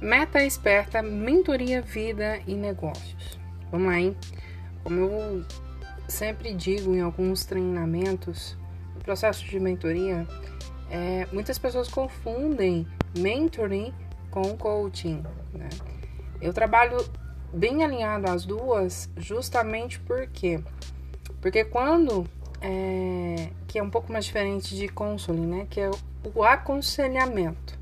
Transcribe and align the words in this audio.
Meta 0.00 0.44
Esperta, 0.44 1.02
Mentoria 1.02 1.80
Vida 1.80 2.40
e 2.46 2.54
Negócios. 2.54 3.38
Vamos 3.70 3.86
lá, 3.86 3.98
hein? 3.98 4.16
Como 4.84 5.00
eu 5.00 5.44
sempre 6.06 6.52
digo 6.52 6.94
em 6.94 7.00
alguns 7.00 7.44
treinamentos, 7.44 8.56
no 8.94 9.00
processo 9.00 9.44
de 9.44 9.58
mentoria, 9.58 10.26
é, 10.90 11.26
muitas 11.32 11.58
pessoas 11.58 11.88
confundem 11.88 12.86
mentoring 13.18 13.92
com 14.30 14.56
coaching. 14.56 15.22
Né? 15.52 15.68
Eu 16.40 16.52
trabalho 16.52 16.98
bem 17.52 17.82
alinhado 17.82 18.30
às 18.30 18.44
duas, 18.44 19.10
justamente 19.16 19.98
porque 20.00 20.62
porque 21.40 21.64
quando 21.64 22.26
é, 22.60 23.50
que 23.66 23.78
é 23.78 23.82
um 23.82 23.90
pouco 23.90 24.12
mais 24.12 24.24
diferente 24.24 24.74
de 24.74 24.88
counseling, 24.88 25.46
né? 25.46 25.66
Que 25.68 25.80
é 25.80 25.90
o 26.34 26.42
aconselhamento. 26.42 27.75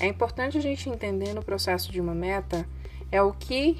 É 0.00 0.06
importante 0.06 0.58
a 0.58 0.60
gente 0.60 0.88
entender 0.88 1.32
no 1.32 1.42
processo 1.42 1.90
de 1.90 2.00
uma 2.00 2.14
meta 2.14 2.66
é 3.10 3.22
o 3.22 3.32
que 3.32 3.78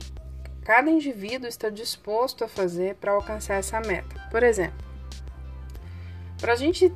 cada 0.65 0.91
indivíduo 0.91 1.49
está 1.49 1.69
disposto 1.69 2.43
a 2.45 2.49
fazer 2.49 2.97
para 2.97 3.13
alcançar 3.13 3.55
essa 3.55 3.81
meta. 3.81 4.21
Por 4.31 4.43
exemplo, 4.43 4.85
para 6.39 6.55
a 6.55 6.57
gente 6.57 6.93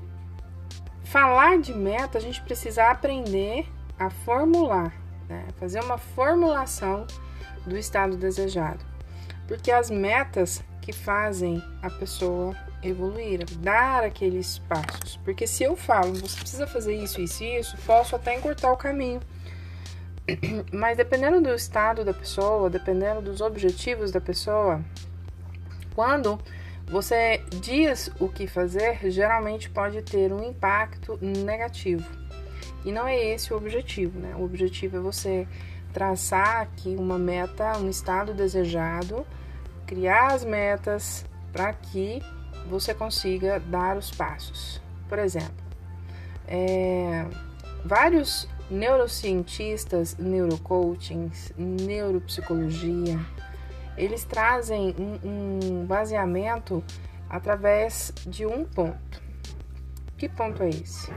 falar 1.04 1.58
de 1.58 1.74
meta, 1.74 2.18
a 2.18 2.20
gente 2.20 2.40
precisa 2.42 2.90
aprender 2.90 3.66
a 3.98 4.08
formular, 4.10 4.94
né? 5.28 5.46
fazer 5.58 5.82
uma 5.82 5.98
formulação 5.98 7.06
do 7.66 7.76
estado 7.76 8.16
desejado. 8.16 8.84
Porque 9.46 9.70
as 9.70 9.90
metas 9.90 10.62
que 10.80 10.92
fazem 10.92 11.62
a 11.82 11.90
pessoa 11.90 12.56
evoluir, 12.82 13.44
dar 13.58 14.04
aqueles 14.04 14.58
passos. 14.58 15.16
Porque 15.24 15.46
se 15.46 15.62
eu 15.62 15.76
falo, 15.76 16.14
você 16.14 16.36
precisa 16.40 16.66
fazer 16.66 16.94
isso, 16.94 17.20
isso 17.20 17.44
e 17.44 17.58
isso, 17.58 17.76
posso 17.86 18.16
até 18.16 18.36
encurtar 18.36 18.72
o 18.72 18.76
caminho. 18.76 19.20
Mas 20.72 20.96
dependendo 20.96 21.40
do 21.40 21.54
estado 21.54 22.04
da 22.04 22.14
pessoa, 22.14 22.70
dependendo 22.70 23.20
dos 23.20 23.40
objetivos 23.40 24.10
da 24.10 24.20
pessoa, 24.20 24.80
quando 25.94 26.38
você 26.86 27.42
diz 27.60 28.10
o 28.18 28.28
que 28.28 28.46
fazer, 28.46 29.10
geralmente 29.10 29.70
pode 29.70 30.02
ter 30.02 30.32
um 30.32 30.42
impacto 30.42 31.18
negativo. 31.20 32.04
E 32.84 32.90
não 32.90 33.06
é 33.06 33.16
esse 33.16 33.52
o 33.52 33.56
objetivo, 33.56 34.18
né? 34.18 34.34
O 34.36 34.44
objetivo 34.44 34.96
é 34.96 35.00
você 35.00 35.46
traçar 35.92 36.62
aqui 36.62 36.96
uma 36.98 37.18
meta, 37.18 37.76
um 37.78 37.88
estado 37.88 38.32
desejado, 38.32 39.26
criar 39.86 40.32
as 40.32 40.44
metas 40.44 41.24
para 41.52 41.72
que 41.72 42.22
você 42.68 42.94
consiga 42.94 43.60
dar 43.60 43.96
os 43.96 44.10
passos. 44.10 44.80
Por 45.08 45.18
exemplo, 45.18 45.64
é, 46.46 47.26
vários 47.84 48.48
neurocientistas, 48.70 50.16
neurocoachings, 50.16 51.52
neuropsicologia, 51.56 53.18
eles 53.96 54.24
trazem 54.24 54.94
um, 54.98 55.28
um 55.28 55.84
baseamento 55.84 56.82
através 57.28 58.12
de 58.26 58.46
um 58.46 58.64
ponto. 58.64 59.22
Que 60.16 60.28
ponto 60.28 60.62
é 60.62 60.68
esse? 60.70 61.12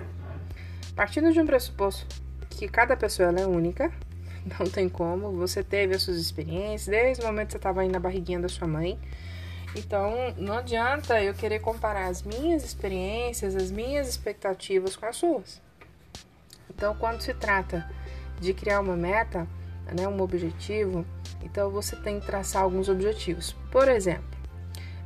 Partindo 0.95 1.31
de 1.31 1.39
um 1.39 1.45
pressuposto 1.45 2.21
que 2.49 2.67
cada 2.67 2.95
pessoa 2.95 3.29
é 3.29 3.45
única, 3.45 3.91
não 4.59 4.67
tem 4.67 4.89
como, 4.89 5.31
você 5.31 5.63
teve 5.63 5.95
as 5.95 6.03
suas 6.03 6.17
experiências, 6.17 6.87
desde 6.87 7.23
o 7.23 7.27
momento 7.27 7.47
que 7.47 7.53
você 7.53 7.57
estava 7.57 7.81
aí 7.81 7.89
na 7.89 7.99
barriguinha 7.99 8.39
da 8.39 8.49
sua 8.49 8.67
mãe. 8.67 8.99
Então, 9.75 10.33
não 10.37 10.57
adianta 10.57 11.21
eu 11.21 11.33
querer 11.33 11.59
comparar 11.59 12.07
as 12.07 12.21
minhas 12.21 12.63
experiências, 12.63 13.55
as 13.55 13.71
minhas 13.71 14.07
expectativas 14.07 14.95
com 14.95 15.05
as 15.05 15.15
suas. 15.15 15.61
Então, 16.69 16.95
quando 16.95 17.21
se 17.21 17.33
trata 17.33 17.89
de 18.39 18.53
criar 18.53 18.79
uma 18.79 18.95
meta, 18.95 19.47
né, 19.95 20.07
um 20.07 20.21
objetivo, 20.21 21.05
então 21.41 21.69
você 21.69 21.95
tem 21.95 22.19
que 22.19 22.25
traçar 22.25 22.63
alguns 22.63 22.87
objetivos. 22.87 23.55
Por 23.71 23.87
exemplo, 23.87 24.37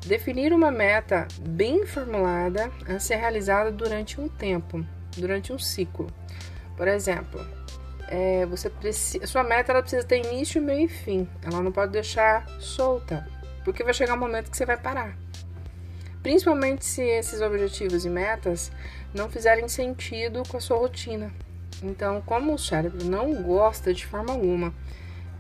definir 0.05 0.53
uma 0.53 0.71
meta 0.71 1.27
bem 1.39 1.85
formulada 1.85 2.71
a 2.87 2.99
ser 2.99 3.15
realizada 3.15 3.71
durante 3.71 4.19
um 4.19 4.27
tempo, 4.27 4.85
durante 5.15 5.53
um 5.53 5.59
ciclo. 5.59 6.07
Por 6.75 6.87
exemplo, 6.87 7.45
é, 8.07 8.45
você 8.45 8.69
precisa, 8.69 9.25
sua 9.27 9.43
meta 9.43 9.71
ela 9.71 9.81
precisa 9.81 10.05
ter 10.05 10.25
início, 10.25 10.61
meio 10.61 10.85
e 10.85 10.87
fim. 10.87 11.27
Ela 11.43 11.61
não 11.61 11.71
pode 11.71 11.91
deixar 11.91 12.47
solta, 12.59 13.27
porque 13.67 13.83
vai 13.83 13.93
chegar 13.93 14.13
um 14.13 14.17
momento 14.17 14.49
que 14.49 14.55
você 14.55 14.65
vai 14.65 14.77
parar. 14.77 15.17
Principalmente 16.23 16.85
se 16.85 17.01
esses 17.01 17.41
objetivos 17.41 18.05
e 18.05 18.09
metas 18.09 18.71
não 19.13 19.29
fizerem 19.29 19.67
sentido 19.67 20.41
com 20.47 20.55
a 20.55 20.61
sua 20.61 20.77
rotina. 20.77 21.33
Então, 21.83 22.21
como 22.21 22.53
o 22.53 22.57
cérebro 22.57 23.03
não 23.03 23.43
gosta 23.43 23.93
de 23.93 24.05
forma 24.05 24.31
alguma 24.31 24.73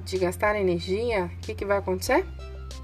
de 0.03 0.17
gastar 0.17 0.59
energia, 0.59 1.31
o 1.37 1.37
que, 1.39 1.55
que 1.55 1.63
vai 1.63 1.77
acontecer? 1.77 2.25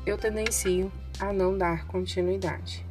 Eu 0.06 0.18
tendencio 0.18 0.90
a 1.20 1.34
não 1.34 1.58
dar 1.58 1.88
continuidade. 1.88 2.86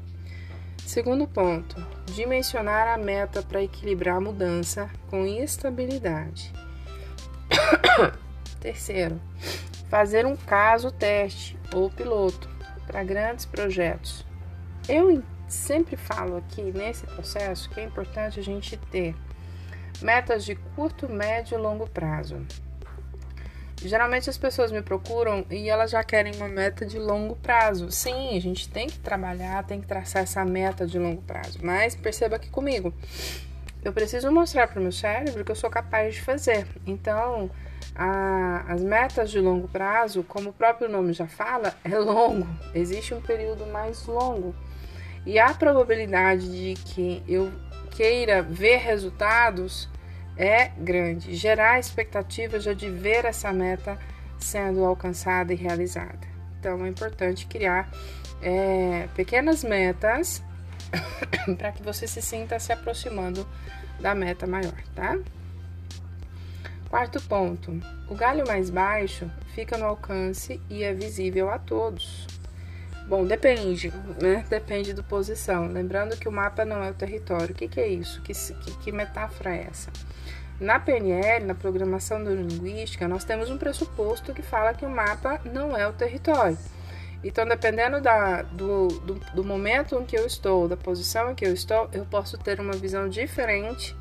Segundo 0.85 1.27
ponto, 1.27 1.75
dimensionar 2.05 2.87
a 2.87 2.99
meta 2.99 3.43
para 3.43 3.63
equilibrar 3.63 4.17
a 4.17 4.21
mudança 4.21 4.91
com 5.09 5.25
estabilidade. 5.25 6.53
Terceiro, 8.61 9.19
fazer 9.93 10.25
um 10.25 10.35
caso 10.35 10.91
teste 10.91 11.55
ou 11.75 11.91
piloto 11.91 12.49
para 12.87 13.05
grandes 13.05 13.45
projetos. 13.45 14.25
Eu 14.89 15.23
sempre 15.47 15.99
falo 15.99 16.39
aqui 16.39 16.63
nesse 16.63 17.05
processo 17.05 17.69
que 17.69 17.79
é 17.79 17.85
importante 17.85 18.41
a 18.41 18.43
gente 18.43 18.79
ter 18.91 19.15
metas 20.01 20.47
de 20.47 20.55
curto, 20.55 21.13
médio 21.13 21.59
e 21.59 21.61
longo 21.61 21.87
prazo. 21.87 22.41
Geralmente 23.85 24.31
as 24.31 24.39
pessoas 24.39 24.73
me 24.73 24.81
procuram 24.81 25.45
e 25.51 25.69
elas 25.69 25.91
já 25.91 26.03
querem 26.03 26.35
uma 26.37 26.49
meta 26.49 26.87
de 26.87 26.99
longo 26.99 27.37
prazo. 27.37 27.91
Sim, 27.91 28.35
a 28.35 28.41
gente 28.41 28.71
tem 28.71 28.87
que 28.87 28.99
trabalhar, 28.99 29.63
tem 29.65 29.79
que 29.79 29.87
traçar 29.87 30.23
essa 30.23 30.43
meta 30.43 30.87
de 30.87 30.99
longo 30.99 31.21
prazo. 31.21 31.59
Mas 31.63 31.95
perceba 31.95 32.37
aqui 32.37 32.49
comigo, 32.49 32.95
eu 33.85 33.93
preciso 33.93 34.33
mostrar 34.33 34.69
para 34.69 34.81
o 34.81 34.83
meu 34.83 34.93
cérebro 34.93 35.45
que 35.45 35.53
eu 35.53 35.57
sou 35.57 35.69
capaz 35.69 36.15
de 36.15 36.23
fazer. 36.23 36.67
Então, 36.87 37.51
a, 37.95 38.65
as 38.69 38.83
metas 38.83 39.31
de 39.31 39.39
longo 39.39 39.69
prazo, 39.69 40.23
como 40.23 40.51
o 40.51 40.53
próprio 40.53 40.89
nome 40.89 41.13
já 41.13 41.27
fala, 41.27 41.75
é 41.85 41.97
longo. 41.99 42.49
Existe 42.75 43.15
um 43.15 43.21
período 43.21 43.67
mais 43.67 44.07
longo. 44.07 44.55
E 45.25 45.39
a 45.39 45.55
probabilidade 45.55 46.51
de 46.51 46.81
que 46.83 47.23
eu 47.29 47.53
queira 47.91 48.43
ver 48.43 48.79
resultados 48.79 49.89
é 50.37 50.69
grande. 50.79 51.35
Gerar 51.35 51.79
expectativas 51.79 52.65
já 52.65 52.73
de 52.73 52.89
ver 52.91 53.25
essa 53.25 53.53
meta 53.53 53.99
sendo 54.39 54.85
alcançada 54.85 55.53
e 55.53 55.57
realizada. 55.57 56.33
Então 56.59 56.85
é 56.85 56.89
importante 56.89 57.47
criar 57.47 57.91
é, 58.41 59.09
pequenas 59.15 59.63
metas 59.63 60.43
para 61.57 61.73
que 61.73 61.83
você 61.83 62.07
se 62.07 62.21
sinta 62.21 62.59
se 62.59 62.73
aproximando 62.73 63.47
da 64.01 64.15
meta 64.15 64.47
maior, 64.47 64.75
tá? 64.95 65.19
Quarto 66.93 67.23
ponto: 67.23 67.73
o 68.07 68.15
galho 68.15 68.47
mais 68.47 68.69
baixo 68.69 69.27
fica 69.55 69.79
no 69.79 69.87
alcance 69.87 70.61
e 70.69 70.83
é 70.83 70.93
visível 70.93 71.49
a 71.49 71.59
todos. 71.59 72.27
Bom, 73.09 73.25
depende, 73.25 73.91
né? 74.21 74.45
Depende 74.51 74.93
da 74.93 75.03
posição. 75.03 75.69
Lembrando 75.69 76.19
que 76.19 76.29
o 76.29 76.33
mapa 76.33 76.67
não 76.67 76.85
é 76.85 76.91
o 76.91 76.95
território. 76.95 77.53
O 77.53 77.55
que, 77.55 77.67
que 77.67 77.81
é 77.81 77.89
isso? 77.89 78.21
Que, 78.21 78.35
que, 78.35 78.77
que 78.77 78.93
metáfora 78.93 79.57
é 79.57 79.69
essa? 79.71 79.91
Na 80.61 80.79
PNL, 80.79 81.47
na 81.47 81.55
programação 81.55 82.19
neurolinguística, 82.19 83.09
nós 83.09 83.25
temos 83.25 83.49
um 83.49 83.57
pressuposto 83.57 84.35
que 84.35 84.43
fala 84.43 84.75
que 84.75 84.85
o 84.85 84.91
mapa 84.91 85.41
não 85.47 85.75
é 85.75 85.89
o 85.89 85.95
território. 85.95 86.59
Então, 87.25 87.47
dependendo 87.47 88.03
da, 88.03 88.43
do, 88.43 88.89
do, 88.89 89.15
do, 89.15 89.43
momento 89.43 89.99
em 89.99 90.05
que 90.05 90.19
eu 90.19 90.27
estou, 90.27 90.69
da 90.69 90.77
posição 90.77 91.31
em 91.31 91.35
que 91.35 91.47
eu 91.47 91.55
estou, 91.55 91.89
eu 91.91 92.05
posso 92.05 92.37
ter 92.37 92.61
uma 92.61 92.75
visão 92.75 93.09
diferente 93.09 93.97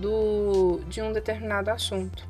do, 0.00 0.80
de 0.88 1.02
um 1.02 1.12
determinado 1.12 1.70
assunto. 1.70 2.26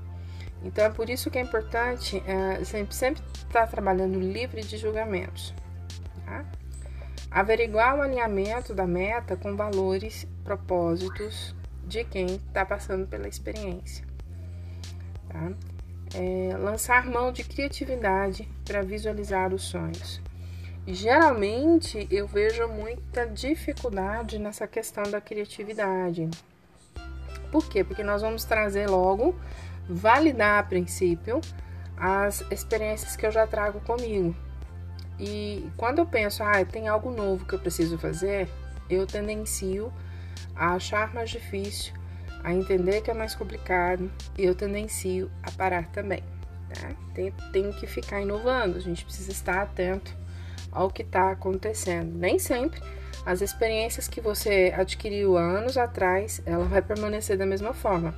Então, 0.62 0.85
é 0.85 0.91
por 0.91 1.09
isso 1.09 1.31
que 1.31 1.38
é 1.38 1.41
importante 1.41 2.23
é, 2.26 2.65
sempre, 2.65 3.23
estar 3.35 3.67
trabalhando 3.69 4.19
livre 4.19 4.62
de 4.62 4.76
julgamentos. 4.76 5.55
Tá? 6.25 6.44
Averiguar 7.31 7.97
o 7.97 8.03
alinhamento 8.03 8.75
da 8.75 8.87
meta 8.87 9.37
com 9.37 9.55
valores, 9.55 10.26
propósitos 10.43 11.55
de 11.85 12.05
quem 12.05 12.26
está 12.26 12.65
passando 12.65 13.06
pela 13.06 13.29
experiência. 13.29 14.05
Tá? 15.29 15.53
É, 16.14 16.56
lançar 16.56 17.06
mão 17.06 17.31
de 17.31 17.44
criatividade 17.44 18.49
para 18.64 18.82
visualizar 18.82 19.55
os 19.55 19.62
sonhos. 19.62 20.21
Geralmente 20.87 22.09
eu 22.11 22.26
vejo 22.26 22.67
muita 22.67 23.26
dificuldade 23.26 24.38
nessa 24.38 24.67
questão 24.67 25.05
da 25.05 25.21
criatividade. 25.21 26.31
Por 27.50 27.69
quê? 27.69 27.83
Porque 27.83 28.03
nós 28.03 28.23
vamos 28.23 28.45
trazer 28.45 28.89
logo, 28.89 29.35
validar 29.89 30.59
a 30.59 30.62
princípio, 30.62 31.41
as 31.97 32.45
experiências 32.50 33.17
que 33.17 33.27
eu 33.27 33.31
já 33.31 33.47
trago 33.47 33.81
comigo. 33.81 34.35
E 35.19 35.69
quando 35.77 35.99
eu 35.99 36.06
penso, 36.06 36.43
ah, 36.43 36.65
tem 36.65 36.87
algo 36.87 37.11
novo 37.11 37.45
que 37.45 37.55
eu 37.55 37.59
preciso 37.59 37.99
fazer, 37.99 38.49
eu 38.89 39.06
tendencio 39.06 39.93
a 40.55 40.75
achar 40.75 41.12
mais 41.12 41.31
difícil 41.31 41.93
a 42.45 42.53
entender 42.53 43.00
que 43.00 43.11
é 43.11 43.15
mais 43.15 43.35
complicado 43.35 44.11
e 44.37 44.45
eu 44.45 44.55
tendencio 44.55 45.31
a 45.43 45.50
parar 45.50 45.89
também. 45.89 46.23
Tá? 46.73 46.91
Tem, 47.15 47.33
tem 47.53 47.73
que 47.73 47.87
ficar 47.87 48.21
inovando, 48.21 48.77
a 48.77 48.81
gente 48.81 49.05
precisa 49.05 49.33
estar 49.33 49.62
atento 49.62 50.15
ao 50.71 50.91
que 50.91 51.03
está 51.03 51.33
acontecendo. 51.33 52.15
Nem 52.15 52.39
sempre 52.39 52.81
as 53.29 53.43
experiências 53.43 54.09
que 54.09 54.23
você 54.23 54.73
adquiriu 54.75 55.37
anos 55.37 55.77
atrás, 55.77 56.41
ela 56.47 56.65
vai 56.65 56.81
permanecer 56.81 57.37
da 57.37 57.45
mesma 57.45 57.75
forma. 57.75 58.15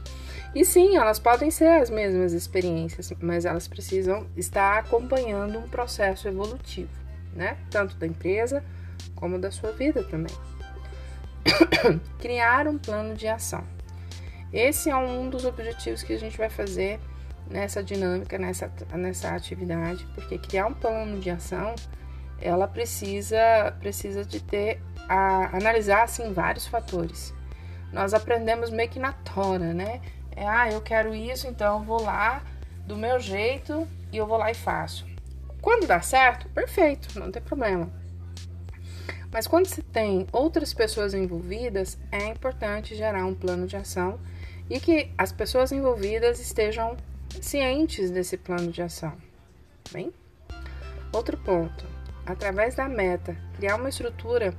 E 0.55 0.65
sim, 0.65 0.97
elas 0.97 1.19
podem 1.19 1.51
ser 1.51 1.67
as 1.83 1.91
mesmas 1.91 2.33
experiências, 2.33 3.12
mas 3.21 3.45
elas 3.45 3.67
precisam 3.67 4.25
estar 4.37 4.79
acompanhando 4.79 5.59
um 5.59 5.69
processo 5.69 6.29
evolutivo, 6.29 6.93
né? 7.35 7.59
Tanto 7.73 7.97
da 7.97 8.07
empresa 8.07 8.62
como 9.17 9.37
da 9.37 9.51
sua 9.51 9.73
vida 9.73 10.05
também. 10.05 10.33
Criar 12.21 12.69
um 12.69 12.79
plano 12.79 13.17
de 13.17 13.27
ação. 13.27 13.65
Esse 14.53 14.91
é 14.91 14.97
um 14.97 15.29
dos 15.29 15.45
objetivos 15.45 16.05
que 16.05 16.13
a 16.13 16.19
gente 16.21 16.39
vai 16.39 16.51
fazer 16.51 17.01
nessa 17.51 17.83
dinâmica, 17.83 18.39
nessa, 18.39 18.73
nessa 18.95 19.35
atividade, 19.35 20.06
porque 20.15 20.39
criar 20.39 20.67
um 20.67 20.75
plano 20.75 21.19
de 21.19 21.31
ação, 21.31 21.75
ela 22.41 22.69
precisa, 22.69 23.75
precisa 23.81 24.25
de 24.25 24.41
ter, 24.41 24.81
a, 25.11 25.57
analisar, 25.57 26.05
assim, 26.05 26.33
vários 26.33 26.69
fatores. 26.69 27.35
Nós 27.93 28.15
aprendemos 28.15 28.71
meio 28.71 28.89
que 28.89 29.01
na 29.01 29.12
tora, 29.12 29.75
né? 29.75 30.01
É, 30.37 30.47
ah, 30.47 30.71
eu 30.71 30.81
quero 30.81 31.12
isso, 31.12 31.49
então 31.49 31.81
eu 31.81 31.85
vou 31.85 32.01
lá 32.01 32.45
do 32.87 32.97
meu 32.97 33.19
jeito 33.19 33.89
e 34.12 34.17
eu 34.17 34.27
vou 34.27 34.39
lá 34.39 34.53
e 34.53 34.55
faço. 34.55 35.05
Quando 35.61 35.85
dá 35.85 36.01
certo, 36.01 36.49
perfeito, 36.51 37.19
não 37.19 37.33
tem 37.33 37.43
problema. 37.43 37.91
Mas 39.33 39.49
quando 39.49 39.67
se 39.67 39.83
tem 39.83 40.29
outras 40.33 40.73
pessoas 40.73 41.13
envolvidas, 41.13 41.99
é 42.13 42.29
importante 42.29 42.95
gerar 42.95 43.27
um 43.27 43.35
plano 43.35 43.67
de 43.67 43.77
ação 43.77 44.21
e 44.69 44.79
que 44.79 45.11
as 45.19 45.33
pessoas 45.33 45.73
envolvidas 45.73 46.39
estejam 46.39 46.97
cientes 47.41 48.13
desse 48.13 48.37
plano 48.37 48.71
de 48.71 48.81
ação. 48.81 49.13
Bem? 49.93 50.13
Outro 51.13 51.37
ponto, 51.37 51.85
através 52.25 52.77
da 52.77 52.89
meta, 52.89 53.37
criar 53.56 53.75
uma 53.75 53.89
estrutura 53.89 54.55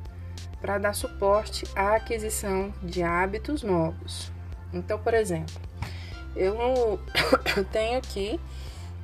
para 0.62 0.78
dar 0.78 0.94
suporte 0.94 1.66
à 1.76 1.96
aquisição 1.96 2.74
de 2.84 3.02
hábitos 3.02 3.64
novos. 3.64 4.32
Então, 4.72 5.00
por 5.00 5.14
exemplo, 5.14 5.56
eu 6.36 7.66
tenho 7.72 7.98
aqui 7.98 8.40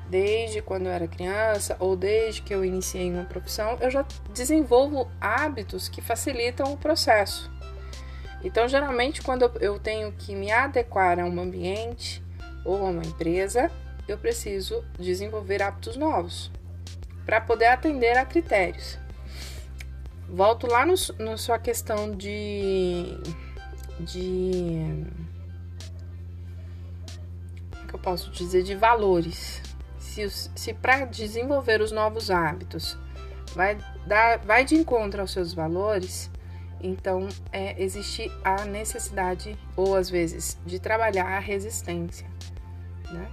desde 0.10 0.62
quando 0.62 0.86
eu 0.86 0.92
era 0.92 1.08
criança 1.08 1.76
ou 1.80 1.96
desde 1.96 2.42
que 2.42 2.54
eu 2.54 2.64
iniciei 2.64 3.12
uma 3.12 3.26
profissão, 3.26 3.78
eu 3.82 3.92
já 3.92 4.06
desenvolvo 4.34 5.10
hábitos 5.20 5.90
que 5.90 6.02
facilitam 6.02 6.72
o 6.72 6.78
processo. 6.78 7.52
Então, 8.44 8.68
geralmente, 8.68 9.22
quando 9.22 9.52
eu 9.60 9.80
tenho 9.80 10.12
que 10.12 10.36
me 10.36 10.52
adequar 10.52 11.20
a 11.20 11.26
um 11.26 11.40
ambiente 11.40 12.24
ou 12.64 12.86
a 12.86 12.90
uma 12.90 13.04
empresa, 13.04 13.70
eu 14.08 14.18
preciso 14.18 14.86
desenvolver 14.98 15.62
hábitos 15.62 15.98
novos 15.98 16.52
para 17.26 17.42
poder 17.42 17.66
atender 17.66 18.18
a 18.18 18.24
critérios. 18.24 18.98
Volto 20.30 20.68
lá 20.68 20.86
no, 20.86 20.98
sua 21.38 21.58
questão 21.58 22.16
de. 22.16 23.18
de. 24.00 25.06
É 27.84 27.88
que 27.88 27.94
eu 27.94 28.00
posso 28.00 28.30
dizer? 28.32 28.64
De 28.64 28.76
valores. 28.76 29.62
Se, 30.00 30.30
se 30.30 30.74
para 30.74 31.06
desenvolver 31.06 31.80
os 31.80 31.92
novos 31.92 32.32
hábitos 32.32 32.98
vai, 33.56 33.78
dar, 34.06 34.40
vai 34.40 34.66
de 34.66 34.76
encontro 34.76 35.22
aos 35.22 35.32
seus 35.32 35.54
valores, 35.54 36.30
então, 36.82 37.28
é, 37.52 37.82
existe 37.82 38.32
a 38.44 38.66
necessidade, 38.66 39.58
ou 39.76 39.96
às 39.96 40.10
vezes, 40.10 40.58
de 40.66 40.80
trabalhar 40.80 41.26
a 41.26 41.40
resistência, 41.40 42.28
né? 43.12 43.28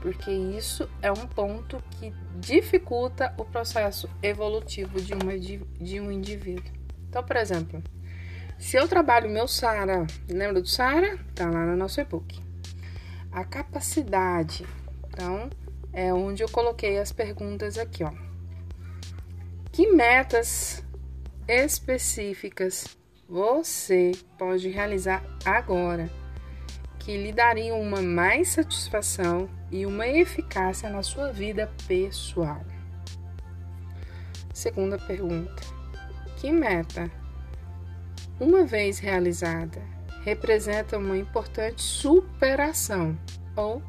Porque 0.00 0.30
isso 0.30 0.88
é 1.02 1.10
um 1.10 1.26
ponto 1.26 1.82
que 1.92 2.12
dificulta 2.38 3.34
o 3.36 3.44
processo 3.44 4.08
evolutivo 4.22 5.00
de, 5.00 5.14
uma, 5.14 5.36
de 5.38 6.00
um 6.00 6.10
indivíduo. 6.10 6.72
Então, 7.08 7.22
por 7.24 7.36
exemplo, 7.36 7.82
se 8.58 8.76
eu 8.76 8.86
trabalho 8.86 9.28
meu 9.28 9.48
SARA, 9.48 10.06
lembra 10.28 10.60
do 10.60 10.68
SARA? 10.68 11.18
Tá 11.34 11.48
lá 11.48 11.64
no 11.66 11.76
nosso 11.76 12.00
e-book. 12.00 12.40
A 13.32 13.44
capacidade, 13.44 14.66
então, 15.08 15.50
é 15.92 16.12
onde 16.12 16.42
eu 16.42 16.48
coloquei 16.48 16.98
as 16.98 17.12
perguntas 17.12 17.78
aqui, 17.78 18.04
ó. 18.04 18.12
Que 19.72 19.90
metas 19.90 20.82
específicas 21.48 22.96
você 23.28 24.12
pode 24.38 24.68
realizar 24.68 25.22
agora 25.44 26.10
que 26.98 27.16
lhe 27.16 27.32
dariam 27.32 27.80
uma 27.80 28.02
mais 28.02 28.48
satisfação 28.48 29.48
e 29.70 29.84
uma 29.84 30.06
eficácia 30.06 30.88
na 30.88 31.02
sua 31.02 31.32
vida 31.32 31.70
pessoal. 31.86 32.64
Segunda 34.52 34.98
pergunta: 34.98 35.62
que 36.36 36.50
meta, 36.50 37.10
uma 38.40 38.64
vez 38.64 38.98
realizada, 38.98 39.82
representa 40.22 40.98
uma 40.98 41.16
importante 41.16 41.82
superação 41.82 43.18
ou 43.54 43.82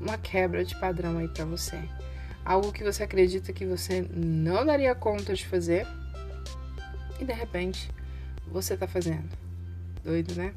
uma 0.00 0.16
quebra 0.16 0.64
de 0.64 0.78
padrão 0.78 1.18
aí 1.18 1.28
para 1.28 1.44
você? 1.44 1.78
Algo 2.44 2.72
que 2.72 2.82
você 2.82 3.02
acredita 3.02 3.52
que 3.52 3.66
você 3.66 4.06
não 4.10 4.64
daria 4.64 4.94
conta 4.94 5.34
de 5.34 5.46
fazer 5.46 5.86
e 7.20 7.24
de 7.24 7.32
repente 7.32 7.90
você 8.46 8.74
está 8.74 8.86
fazendo. 8.86 9.28
Doido, 10.02 10.34
né? 10.34 10.54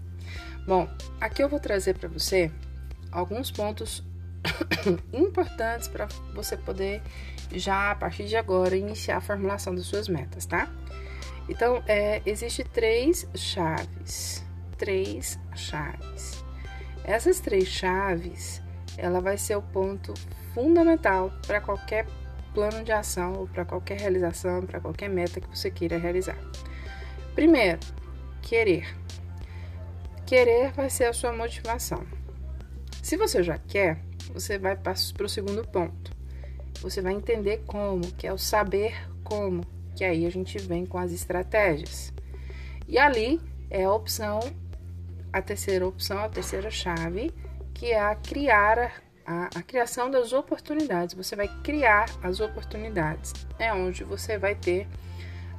Bom, 0.66 0.88
aqui 1.20 1.44
eu 1.44 1.50
vou 1.50 1.60
trazer 1.60 1.98
para 1.98 2.08
você 2.08 2.52
alguns 3.12 3.52
pontos 3.52 4.04
importantes 5.14 5.88
para 5.88 6.08
você 6.34 6.58
poder 6.58 7.02
já 7.54 7.92
a 7.92 7.96
partir 7.96 8.26
de 8.26 8.36
agora 8.36 8.76
iniciar 8.76 9.18
a 9.18 9.22
formulação 9.22 9.76
das 9.76 9.86
suas 9.86 10.08
metas, 10.08 10.46
tá? 10.46 10.70
Então, 11.50 11.84
é, 11.88 12.22
existe 12.26 12.64
três 12.64 13.28
chaves, 13.36 14.44
três 14.78 15.40
chaves. 15.56 16.44
Essas 17.04 17.40
três 17.40 17.68
chaves, 17.68 18.62
ela 18.98 19.20
vai 19.20 19.38
ser 19.38 19.56
o 19.56 19.62
ponto 19.62 20.14
fundamental 20.54 21.32
para 21.46 21.60
qualquer 21.60 22.06
plano 22.54 22.84
de 22.84 22.92
ação 22.92 23.34
ou 23.34 23.48
para 23.48 23.66
qualquer 23.66 24.00
realização, 24.00 24.66
para 24.66 24.80
qualquer 24.80 25.10
meta 25.10 25.42
que 25.42 25.48
você 25.48 25.72
queira 25.72 25.98
realizar. 25.98 26.38
Primeiro, 27.34 27.80
querer. 28.42 28.96
Querer 30.26 30.72
vai 30.72 30.90
ser 30.90 31.06
a 31.06 31.14
sua 31.14 31.34
motivação. 31.34 32.06
Se 33.02 33.18
você 33.18 33.42
já 33.42 33.58
quer, 33.58 34.00
você 34.32 34.58
vai 34.58 34.76
para 34.76 34.94
o 34.94 35.30
segundo 35.30 35.66
ponto. 35.68 36.12
Você 36.82 37.02
vai 37.02 37.14
entender 37.14 37.64
como, 37.68 38.02
que 38.14 38.26
é 38.26 38.34
o 38.34 38.38
saber 38.38 39.08
como, 39.24 39.66
que 39.96 40.04
aí 40.04 40.26
a 40.26 40.30
gente 40.32 40.58
vem 40.58 40.86
com 40.86 40.98
as 40.98 41.12
estratégias. 41.12 42.12
E 42.88 42.98
ali 42.98 43.40
é 43.70 43.84
a 43.84 43.94
opção, 43.94 44.40
a 45.32 45.42
terceira 45.42 45.88
opção, 45.88 46.20
a 46.20 46.30
terceira 46.30 46.70
chave, 46.70 47.34
que 47.74 47.88
é 47.88 48.00
a 48.00 48.16
criar 48.16 49.02
a, 49.26 49.50
a, 49.56 49.62
criação 49.62 50.10
das 50.10 50.34
oportunidades. 50.34 51.16
Você 51.16 51.36
vai 51.36 51.48
criar 51.64 52.10
as 52.22 52.40
oportunidades. 52.40 53.34
É 53.58 53.74
onde 53.74 54.04
você 54.04 54.38
vai 54.38 54.56
ter 54.56 54.88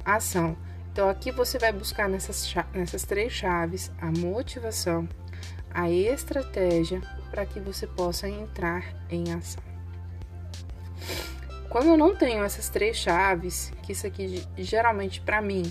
ação. 0.05 0.55
Então, 0.91 1.09
aqui 1.09 1.31
você 1.31 1.57
vai 1.57 1.73
buscar 1.73 2.07
nessas, 2.07 2.53
nessas 2.73 3.03
três 3.03 3.33
chaves 3.33 3.91
a 3.99 4.11
motivação, 4.11 5.09
a 5.71 5.89
estratégia 5.89 7.01
para 7.33 7.47
que 7.47 7.59
você 7.59 7.87
possa 7.87 8.29
entrar 8.29 8.93
em 9.09 9.33
ação. 9.33 9.63
Quando 11.67 11.87
eu 11.87 11.97
não 11.97 12.15
tenho 12.15 12.43
essas 12.43 12.69
três 12.69 12.95
chaves, 12.95 13.73
que 13.81 13.93
isso 13.93 14.05
aqui 14.05 14.47
geralmente 14.55 15.19
para 15.19 15.41
mim 15.41 15.63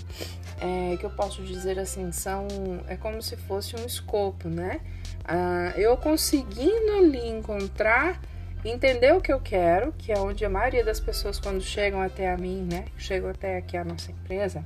é 0.59 0.97
que 0.97 1.05
eu 1.05 1.09
posso 1.09 1.41
dizer 1.41 1.79
assim, 1.79 2.11
são 2.11 2.45
é 2.89 2.97
como 2.97 3.21
se 3.21 3.37
fosse 3.37 3.77
um 3.77 3.85
escopo, 3.85 4.49
né? 4.49 4.81
Ah, 5.23 5.71
eu 5.77 5.95
conseguindo 5.95 6.97
ali 6.97 7.29
encontrar, 7.29 8.19
entender 8.65 9.13
o 9.13 9.21
que 9.21 9.31
eu 9.31 9.39
quero, 9.39 9.93
que 9.93 10.11
é 10.11 10.19
onde 10.19 10.43
a 10.43 10.49
maioria 10.49 10.83
das 10.83 10.99
pessoas 10.99 11.39
quando 11.39 11.61
chegam 11.61 12.01
até 12.01 12.29
a 12.29 12.35
mim, 12.35 12.67
né, 12.69 12.83
chegam 12.97 13.29
até 13.29 13.55
aqui 13.55 13.77
a 13.77 13.85
nossa 13.85 14.11
empresa, 14.11 14.65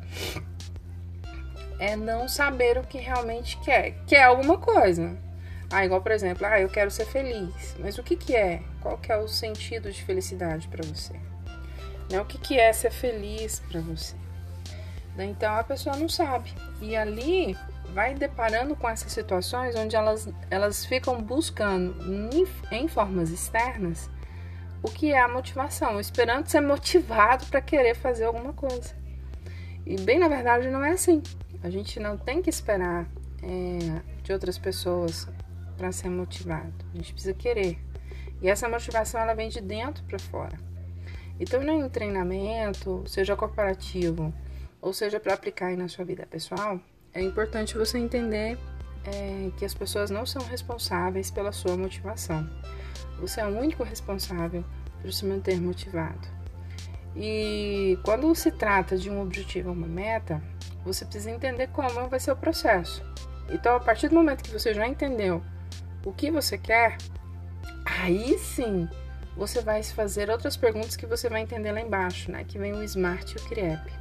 é 1.78 1.96
não 1.96 2.28
saber 2.28 2.80
o 2.80 2.82
que 2.82 2.98
realmente 2.98 3.60
quer. 3.60 4.04
Quer 4.08 4.24
alguma 4.24 4.58
coisa. 4.58 5.27
Ah, 5.70 5.86
igual 5.86 6.02
por 6.02 6.12
exemplo, 6.12 6.46
ah, 6.46 6.60
eu 6.60 6.70
quero 6.70 6.90
ser 6.90 7.06
feliz. 7.06 7.76
Mas 7.80 7.98
o 7.98 8.04
que 8.04 8.16
que 8.16 8.36
é? 8.36 8.62
Qual 8.82 8.98
que 8.98 9.12
é 9.12 9.18
o 9.18 9.28
sentido 9.28 9.92
de 9.92 10.02
felicidade 10.04 10.68
para 10.68 10.86
você? 10.88 11.14
Né? 12.10 12.22
O 12.22 12.26
que 12.26 12.38
que 12.38 12.58
é 12.58 12.72
ser 12.72 12.92
feliz 12.92 13.62
para 13.70 13.82
você? 13.82 14.16
Então 15.18 15.56
a 15.56 15.64
pessoa 15.64 15.96
não 15.96 16.08
sabe. 16.08 16.54
E 16.82 16.96
ali 16.96 17.58
vai 17.94 18.14
deparando 18.14 18.76
com 18.76 18.88
essas 18.88 19.12
situações 19.12 19.76
onde 19.76 19.96
elas, 19.96 20.30
elas 20.50 20.86
ficam 20.86 21.22
buscando 21.22 21.96
em 22.72 22.88
formas 22.88 23.32
externas 23.32 24.10
o 24.84 24.92
que 24.92 25.12
é 25.12 25.20
a 25.20 25.28
motivação, 25.28 26.00
esperando 26.00 26.48
ser 26.48 26.62
motivado 26.62 27.46
para 27.48 27.60
querer 27.60 27.96
fazer 27.96 28.26
alguma 28.26 28.54
coisa. 28.54 28.96
E 29.86 30.00
bem 30.00 30.20
na 30.20 30.28
verdade 30.28 30.70
não 30.70 30.84
é 30.84 30.92
assim. 30.92 31.24
A 31.64 31.70
gente 31.70 32.00
não 32.00 32.18
tem 32.18 32.42
que 32.42 32.50
esperar 32.50 33.08
é, 33.42 34.02
de 34.22 34.32
outras 34.32 34.58
pessoas 34.58 35.28
para 35.78 35.92
ser 35.92 36.10
motivado. 36.10 36.74
A 36.94 36.98
gente 36.98 37.14
precisa 37.14 37.34
querer. 37.34 37.78
E 38.42 38.50
essa 38.50 38.68
motivação 38.68 39.22
ela 39.22 39.34
vem 39.34 39.50
de 39.50 39.62
dentro 39.62 40.04
para 40.04 40.20
fora. 40.20 40.58
Então, 41.40 41.62
em 41.64 41.88
treinamento, 41.90 43.04
seja 43.06 43.36
corporativo 43.36 44.34
ou 44.82 44.94
seja 44.94 45.20
para 45.20 45.34
aplicar 45.34 45.76
na 45.76 45.88
sua 45.88 46.06
vida 46.06 46.26
pessoal, 46.26 46.80
é 47.14 47.22
importante 47.22 47.78
você 47.78 47.98
entender 47.98 48.58
é, 49.06 49.52
que 49.58 49.66
as 49.66 49.74
pessoas 49.74 50.10
não 50.10 50.26
são 50.26 50.42
responsáveis 50.44 51.32
pela 51.32 51.52
sua 51.52 51.78
motivação. 51.78 52.48
Você 53.20 53.42
é 53.42 53.46
o 53.46 53.58
único 53.58 53.84
responsável 53.84 54.64
por 55.02 55.12
se 55.12 55.26
manter 55.26 55.60
motivado. 55.60 56.28
E 57.16 57.98
quando 58.04 58.34
se 58.36 58.52
trata 58.52 58.98
de 58.98 59.10
um 59.10 59.22
objetivo, 59.22 59.72
uma 59.72 59.88
meta, 59.88 60.42
você 60.84 61.04
precisa 61.04 61.32
entender 61.32 61.68
como 61.68 62.08
vai 62.08 62.20
ser 62.20 62.32
o 62.32 62.36
processo. 62.36 63.04
Então, 63.50 63.76
a 63.76 63.80
partir 63.80 64.10
do 64.10 64.16
momento 64.16 64.44
que 64.44 64.52
você 64.52 64.74
já 64.74 64.88
entendeu 64.88 65.42
o 66.06 66.12
que 66.12 66.32
você 66.32 66.58
quer, 66.58 66.98
aí 67.86 68.38
sim 68.40 68.88
você 69.36 69.62
vai 69.62 69.84
se 69.84 69.94
fazer 69.94 70.30
outras 70.30 70.58
perguntas 70.58 70.96
que 70.96 71.06
você 71.06 71.30
vai 71.30 71.42
entender 71.42 71.72
lá 71.72 71.80
embaixo, 71.80 72.32
né? 72.32 72.44
Que 72.44 72.58
vem 72.58 72.74
o 72.74 72.84
SMART 72.84 73.34
e 73.34 73.36
o 73.38 73.42
CREP. 73.48 73.94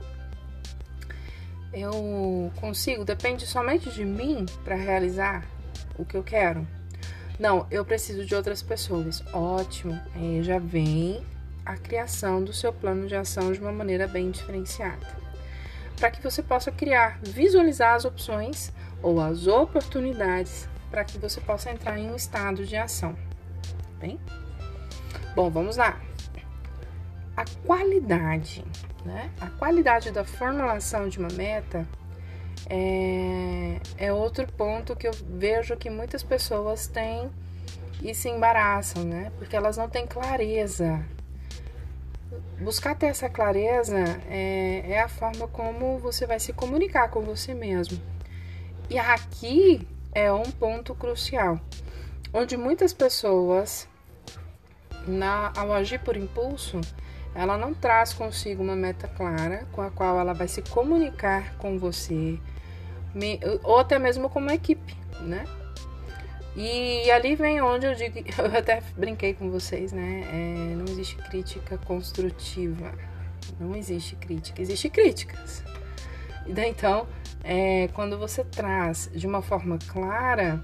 Eu 1.72 2.50
consigo, 2.56 3.04
depende 3.04 3.46
somente 3.46 3.90
de 3.90 4.04
mim 4.04 4.46
para 4.64 4.74
realizar 4.74 5.44
o 5.98 6.04
que 6.04 6.16
eu 6.16 6.22
quero? 6.22 6.66
Não, 7.38 7.66
eu 7.70 7.84
preciso 7.84 8.24
de 8.24 8.34
outras 8.34 8.62
pessoas. 8.62 9.22
Ótimo, 9.32 10.00
aí 10.14 10.42
já 10.42 10.58
vem 10.58 11.22
a 11.66 11.76
criação 11.76 12.42
do 12.42 12.52
seu 12.52 12.72
plano 12.72 13.06
de 13.06 13.14
ação 13.14 13.52
de 13.52 13.60
uma 13.60 13.72
maneira 13.72 14.08
bem 14.08 14.30
diferenciada. 14.30 15.06
Para 15.98 16.10
que 16.10 16.22
você 16.22 16.42
possa 16.42 16.70
criar, 16.70 17.18
visualizar 17.22 17.94
as 17.94 18.06
opções 18.06 18.72
ou 19.02 19.20
as 19.20 19.46
oportunidades 19.46 20.66
para 20.90 21.04
que 21.04 21.18
você 21.18 21.40
possa 21.40 21.70
entrar 21.70 21.98
em 21.98 22.10
um 22.10 22.16
estado 22.16 22.64
de 22.64 22.76
ação. 22.76 23.16
Bem? 23.98 24.18
Bom, 25.34 25.50
vamos 25.50 25.76
lá. 25.76 26.00
A 27.36 27.44
qualidade, 27.66 28.64
né? 29.04 29.30
A 29.40 29.50
qualidade 29.50 30.10
da 30.10 30.24
formulação 30.24 31.08
de 31.08 31.18
uma 31.18 31.28
meta 31.28 31.86
é, 32.68 33.80
é 33.98 34.12
outro 34.12 34.46
ponto 34.52 34.96
que 34.96 35.06
eu 35.06 35.12
vejo 35.28 35.76
que 35.76 35.90
muitas 35.90 36.22
pessoas 36.22 36.86
têm 36.86 37.30
e 38.02 38.14
se 38.14 38.28
embaraçam, 38.28 39.04
né? 39.04 39.30
Porque 39.38 39.54
elas 39.54 39.76
não 39.76 39.88
têm 39.88 40.06
clareza 40.06 41.04
buscar 42.60 42.94
ter 42.94 43.06
essa 43.06 43.28
clareza 43.28 43.98
é, 44.28 44.84
é, 44.88 45.00
a 45.00 45.08
forma 45.08 45.46
como 45.48 45.98
você 45.98 46.26
vai 46.26 46.40
se 46.40 46.52
comunicar 46.52 47.08
com 47.10 47.20
você 47.20 47.54
mesmo. 47.54 48.00
E 48.88 48.98
aqui 48.98 49.86
é 50.16 50.32
um 50.32 50.50
ponto 50.50 50.94
crucial, 50.94 51.60
onde 52.32 52.56
muitas 52.56 52.94
pessoas, 52.94 53.86
na, 55.06 55.52
ao 55.54 55.74
agir 55.74 56.00
por 56.00 56.16
impulso, 56.16 56.80
ela 57.34 57.58
não 57.58 57.74
traz 57.74 58.14
consigo 58.14 58.62
uma 58.62 58.74
meta 58.74 59.06
clara 59.06 59.66
com 59.72 59.82
a 59.82 59.90
qual 59.90 60.18
ela 60.18 60.32
vai 60.32 60.48
se 60.48 60.62
comunicar 60.62 61.54
com 61.58 61.78
você, 61.78 62.40
ou 63.62 63.78
até 63.78 63.98
mesmo 63.98 64.30
com 64.30 64.38
uma 64.38 64.54
equipe, 64.54 64.96
né? 65.20 65.44
E 66.56 67.10
ali 67.10 67.36
vem 67.36 67.60
onde 67.60 67.84
eu 67.84 67.94
digo, 67.94 68.18
eu 68.40 68.58
até 68.58 68.82
brinquei 68.96 69.34
com 69.34 69.50
vocês, 69.50 69.92
né? 69.92 70.22
É, 70.32 70.74
não 70.76 70.86
existe 70.86 71.16
crítica 71.16 71.76
construtiva. 71.76 72.90
Não 73.60 73.76
existe 73.76 74.16
crítica, 74.16 74.62
existe 74.62 74.88
críticas. 74.88 75.62
Daí 76.48 76.70
então, 76.70 77.06
é, 77.42 77.88
quando 77.88 78.18
você 78.18 78.44
traz 78.44 79.10
de 79.14 79.26
uma 79.26 79.42
forma 79.42 79.78
clara, 79.88 80.62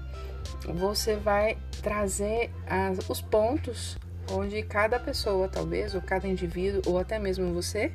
você 0.73 1.15
vai 1.15 1.57
trazer 1.81 2.51
as, 2.67 3.09
os 3.09 3.21
pontos 3.21 3.97
onde 4.31 4.63
cada 4.63 4.99
pessoa, 4.99 5.47
talvez, 5.47 5.93
ou 5.93 6.01
cada 6.01 6.27
indivíduo, 6.27 6.81
ou 6.85 6.97
até 6.97 7.19
mesmo 7.19 7.53
você, 7.53 7.91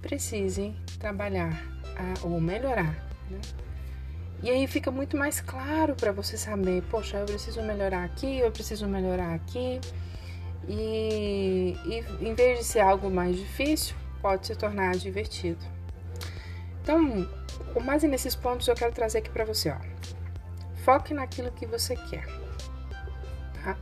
precise 0.00 0.74
trabalhar 0.98 1.62
a, 1.96 2.26
ou 2.26 2.40
melhorar. 2.40 2.94
Né? 3.30 3.40
E 4.42 4.50
aí 4.50 4.66
fica 4.66 4.90
muito 4.90 5.16
mais 5.16 5.40
claro 5.40 5.94
para 5.94 6.10
você 6.10 6.36
saber, 6.36 6.82
poxa, 6.90 7.18
eu 7.18 7.26
preciso 7.26 7.62
melhorar 7.62 8.04
aqui, 8.04 8.40
eu 8.40 8.50
preciso 8.50 8.88
melhorar 8.88 9.34
aqui. 9.34 9.80
E, 10.68 11.76
e 11.84 12.28
em 12.28 12.34
vez 12.34 12.58
de 12.58 12.64
ser 12.64 12.80
algo 12.80 13.08
mais 13.08 13.36
difícil, 13.36 13.94
pode 14.20 14.46
se 14.46 14.56
tornar 14.56 14.96
divertido. 14.96 15.64
Então, 16.82 17.28
com 17.72 17.80
mais 17.80 18.02
nesses 18.02 18.34
pontos 18.34 18.66
eu 18.66 18.74
quero 18.74 18.92
trazer 18.92 19.18
aqui 19.18 19.30
para 19.30 19.44
você, 19.44 19.70
ó. 19.70 19.78
Foque 20.84 21.14
naquilo 21.14 21.52
que 21.52 21.64
você 21.64 21.94
quer. 21.96 22.26
Tá? 23.62 23.76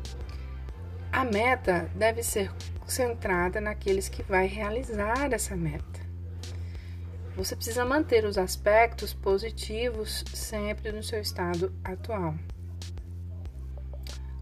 A 1.10 1.24
meta 1.24 1.90
deve 1.94 2.22
ser 2.22 2.52
centrada 2.86 3.60
naqueles 3.60 4.08
que 4.08 4.22
vai 4.22 4.46
realizar 4.46 5.32
essa 5.32 5.56
meta. 5.56 6.00
Você 7.36 7.56
precisa 7.56 7.84
manter 7.84 8.24
os 8.24 8.36
aspectos 8.36 9.14
positivos 9.14 10.24
sempre 10.34 10.92
no 10.92 11.02
seu 11.02 11.20
estado 11.20 11.72
atual. 11.82 12.34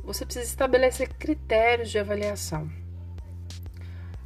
Você 0.03 0.25
precisa 0.25 0.47
estabelecer 0.47 1.09
critérios 1.15 1.91
de 1.91 1.99
avaliação. 1.99 2.69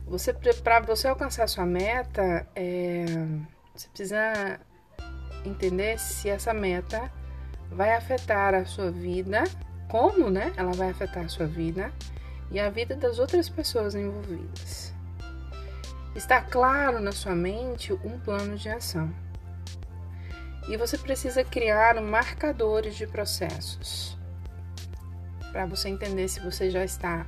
Você 0.06 0.32
para 0.32 0.80
você 0.80 1.08
alcançar 1.08 1.48
sua 1.48 1.66
meta, 1.66 2.46
é, 2.54 3.04
você 3.74 3.88
precisa 3.88 4.60
entender 5.44 5.98
se 5.98 6.28
essa 6.28 6.52
meta 6.52 7.10
vai 7.70 7.94
afetar 7.94 8.54
a 8.54 8.64
sua 8.64 8.90
vida, 8.90 9.44
como, 9.88 10.30
né? 10.30 10.52
Ela 10.56 10.72
vai 10.72 10.90
afetar 10.90 11.24
a 11.24 11.28
sua 11.28 11.46
vida 11.46 11.92
e 12.50 12.60
a 12.60 12.68
vida 12.68 12.94
das 12.94 13.18
outras 13.18 13.48
pessoas 13.48 13.94
envolvidas. 13.94 14.92
Está 16.14 16.42
claro 16.42 17.00
na 17.00 17.12
sua 17.12 17.34
mente 17.34 17.92
um 17.92 18.18
plano 18.20 18.56
de 18.56 18.68
ação. 18.68 19.12
E 20.68 20.76
você 20.76 20.96
precisa 20.98 21.42
criar 21.42 22.00
marcadores 22.00 22.94
de 22.94 23.06
processos 23.06 24.16
para 25.50 25.66
você 25.66 25.88
entender 25.88 26.28
se 26.28 26.40
você 26.40 26.70
já 26.70 26.84
está 26.84 27.26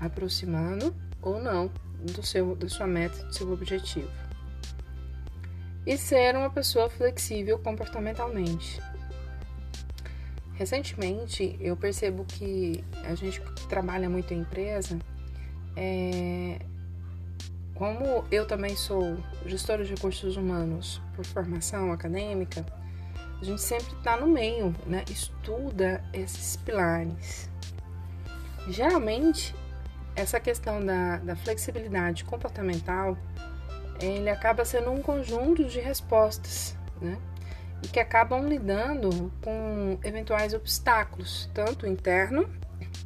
aproximando 0.00 0.94
ou 1.20 1.40
não 1.40 1.70
do 2.00 2.22
seu, 2.22 2.56
da 2.56 2.68
sua 2.68 2.86
meta, 2.86 3.24
do 3.24 3.34
seu 3.34 3.52
objetivo. 3.52 4.21
E 5.86 5.96
ser 5.96 6.36
uma 6.36 6.50
pessoa 6.50 6.88
flexível 6.88 7.58
comportamentalmente. 7.58 8.80
Recentemente, 10.54 11.56
eu 11.60 11.76
percebo 11.76 12.24
que 12.24 12.84
a 13.04 13.14
gente 13.14 13.40
trabalha 13.68 14.08
muito 14.08 14.32
em 14.32 14.40
empresa 14.40 14.98
é, 15.76 16.58
como 17.74 18.24
eu 18.30 18.46
também 18.46 18.76
sou 18.76 19.16
gestora 19.46 19.84
de 19.84 19.90
recursos 19.90 20.36
humanos 20.36 21.00
por 21.16 21.24
formação 21.24 21.92
acadêmica, 21.92 22.64
a 23.40 23.44
gente 23.44 23.60
sempre 23.60 23.92
está 23.96 24.16
no 24.16 24.26
meio, 24.26 24.74
né? 24.86 25.04
Estuda 25.10 26.04
esses 26.12 26.56
pilares. 26.56 27.50
Geralmente, 28.68 29.54
essa 30.14 30.38
questão 30.38 30.84
da, 30.84 31.16
da 31.16 31.34
flexibilidade 31.34 32.24
comportamental, 32.24 33.16
ele 34.02 34.28
acaba 34.28 34.64
sendo 34.64 34.90
um 34.90 35.00
conjunto 35.00 35.64
de 35.64 35.80
respostas, 35.80 36.76
né? 37.00 37.18
E 37.82 37.88
que 37.88 38.00
acabam 38.00 38.46
lidando 38.48 39.32
com 39.42 39.98
eventuais 40.02 40.54
obstáculos, 40.54 41.48
tanto 41.54 41.86
interno 41.86 42.48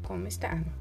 como 0.03 0.27
externo. 0.27 0.73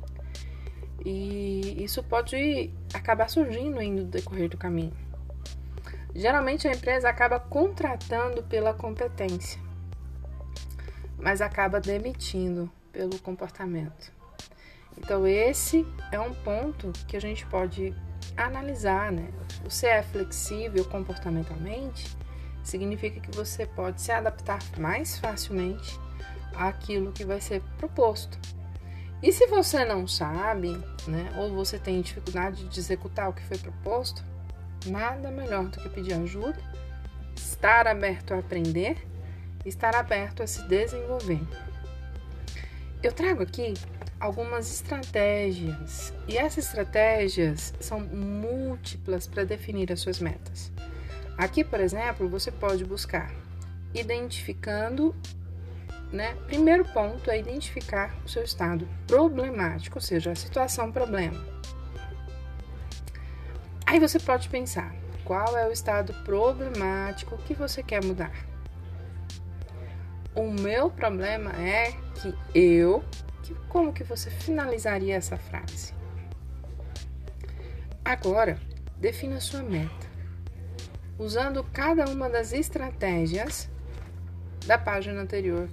E 1.06 1.84
isso 1.84 2.02
pode 2.04 2.72
acabar 2.94 3.30
surgindo 3.30 3.82
no 3.82 4.06
decorrer 4.06 4.50
do 4.50 4.58
caminho. 4.58 4.94
Geralmente 6.14 6.68
a 6.68 6.72
empresa 6.72 7.10
acaba 7.10 7.40
contratando 7.40 8.42
pela 8.44 8.74
competência, 8.74 9.60
mas 11.18 11.42
acaba 11.42 11.80
demitindo 11.80 12.72
pelo 12.92 13.20
comportamento. 13.20 14.14
Então 14.98 15.28
esse 15.28 15.86
é 16.12 16.20
um 16.20 16.34
ponto 16.34 16.94
que 17.06 17.18
a 17.18 17.22
gente 17.22 17.46
pode 17.48 17.94
analisar, 18.36 19.12
né? 19.12 19.30
Você 19.64 19.88
é 19.88 20.04
flexível 20.04 20.86
comportamentalmente, 20.86 22.16
significa 22.64 23.20
que 23.20 23.36
você 23.36 23.66
pode 23.66 24.02
se 24.02 24.12
adaptar 24.12 24.60
mais 24.78 25.18
facilmente 25.18 26.00
àquilo 26.56 27.12
que 27.12 27.24
vai 27.24 27.40
ser 27.40 27.62
proposto. 27.78 28.38
E 29.22 29.32
se 29.32 29.48
você 29.48 29.86
não 29.86 30.08
sabe, 30.08 30.72
né, 31.08 31.34
ou 31.38 31.54
você 31.54 31.80
tem 31.80 32.02
dificuldade 32.02 32.68
de 32.68 32.80
executar 32.80 33.30
o 33.30 33.34
que 33.34 33.44
foi 33.44 33.58
proposto, 33.58 34.24
nada 34.86 35.32
melhor 35.32 35.66
do 35.66 35.80
que 35.80 35.90
pedir 35.90 36.14
ajuda, 36.14 36.58
estar 37.36 37.88
aberto 37.88 38.34
a 38.34 38.40
aprender, 38.40 38.98
estar 39.66 39.96
aberto 39.96 40.44
a 40.44 40.48
se 40.48 40.68
desenvolver. 40.68 41.42
Eu 43.06 43.12
trago 43.12 43.44
aqui 43.44 43.76
algumas 44.20 44.68
estratégias, 44.74 46.12
e 46.28 46.40
essas 46.40 46.66
estratégias 46.66 47.72
são 47.80 48.00
múltiplas 48.00 49.28
para 49.28 49.44
definir 49.44 49.92
as 49.92 50.00
suas 50.00 50.20
metas. 50.20 50.72
Aqui, 51.38 51.64
por 51.64 51.80
exemplo, 51.80 52.28
você 52.28 52.50
pode 52.52 52.84
buscar 52.84 53.32
identificando 53.94 55.14
né? 56.12 56.36
Primeiro 56.48 56.84
ponto 56.86 57.30
é 57.30 57.38
identificar 57.38 58.16
o 58.26 58.28
seu 58.28 58.44
estado 58.44 58.88
problemático, 59.06 60.00
ou 60.00 60.02
seja, 60.02 60.32
a 60.32 60.36
situação 60.36 60.92
problema. 60.92 61.46
Aí 63.86 64.00
você 64.00 64.20
pode 64.20 64.50
pensar, 64.50 64.96
qual 65.24 65.56
é 65.56 65.68
o 65.68 65.72
estado 65.72 66.12
problemático 66.24 67.38
que 67.40 67.54
você 67.54 67.84
quer 67.84 68.04
mudar? 68.04 68.55
O 70.36 70.52
meu 70.52 70.90
problema 70.90 71.52
é 71.54 71.94
que 72.16 72.36
eu, 72.54 73.04
como 73.70 73.94
que 73.94 74.04
você 74.04 74.30
finalizaria 74.30 75.16
essa 75.16 75.38
frase? 75.38 75.94
Agora, 78.04 78.60
defina 78.98 79.40
sua 79.40 79.64
meta, 79.64 80.08
usando 81.18 81.64
cada 81.64 82.06
uma 82.10 82.30
das 82.30 82.52
estratégias 82.52 83.70
da 84.66 84.78
página 84.78 85.22
anterior 85.22 85.70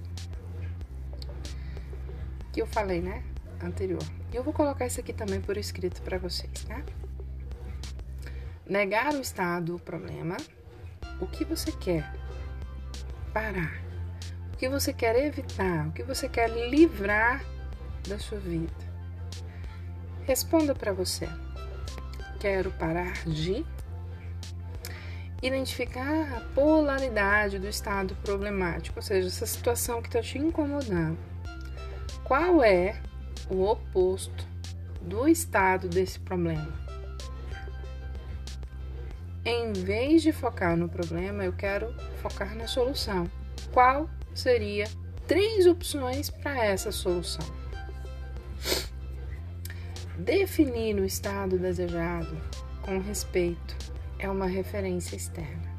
que 2.53 2.61
eu 2.61 2.67
falei, 2.67 3.01
né? 3.01 3.23
Anterior. 3.61 4.03
E 4.31 4.35
eu 4.35 4.43
vou 4.43 4.53
colocar 4.53 4.85
isso 4.85 4.99
aqui 4.99 5.11
também 5.11 5.41
por 5.41 5.57
escrito 5.57 6.01
para 6.03 6.17
vocês, 6.17 6.63
tá? 6.65 6.81
Negar 8.65 9.13
o 9.13 9.19
estado, 9.19 9.75
o 9.75 9.79
problema, 9.79 10.37
o 11.19 11.27
que 11.27 11.43
você 11.43 11.71
quer 11.71 12.13
parar, 13.33 13.82
que 14.63 14.69
você 14.69 14.93
quer 14.93 15.17
evitar, 15.17 15.87
o 15.89 15.91
que 15.91 16.03
você 16.03 16.29
quer 16.29 16.49
livrar 16.49 17.43
da 18.07 18.17
sua 18.17 18.39
vida. 18.39 18.71
Responda 20.25 20.73
para 20.73 20.93
você. 20.93 21.27
Quero 22.39 22.71
parar 22.71 23.25
de 23.25 23.65
identificar 25.41 26.37
a 26.37 26.39
polaridade 26.55 27.59
do 27.59 27.67
estado 27.67 28.15
problemático, 28.23 28.99
ou 28.99 29.03
seja, 29.03 29.27
essa 29.27 29.45
situação 29.45 30.01
que 30.01 30.07
está 30.07 30.21
te 30.21 30.37
incomodando. 30.37 31.17
Qual 32.23 32.63
é 32.63 33.01
o 33.49 33.65
oposto 33.65 34.47
do 35.01 35.27
estado 35.27 35.89
desse 35.89 36.21
problema? 36.21 36.71
Em 39.43 39.73
vez 39.73 40.21
de 40.21 40.31
focar 40.31 40.77
no 40.77 40.87
problema, 40.87 41.43
eu 41.43 41.51
quero 41.51 41.93
focar 42.21 42.55
na 42.55 42.65
solução. 42.65 43.29
Qual 43.73 44.09
seria 44.33 44.87
três 45.27 45.65
opções 45.67 46.29
para 46.29 46.65
essa 46.65 46.91
solução? 46.91 47.45
Definir 50.17 50.95
o 50.95 51.05
estado 51.05 51.57
desejado 51.57 52.37
com 52.81 52.99
respeito 52.99 53.75
é 54.19 54.29
uma 54.29 54.45
referência 54.45 55.15
externa. 55.15 55.73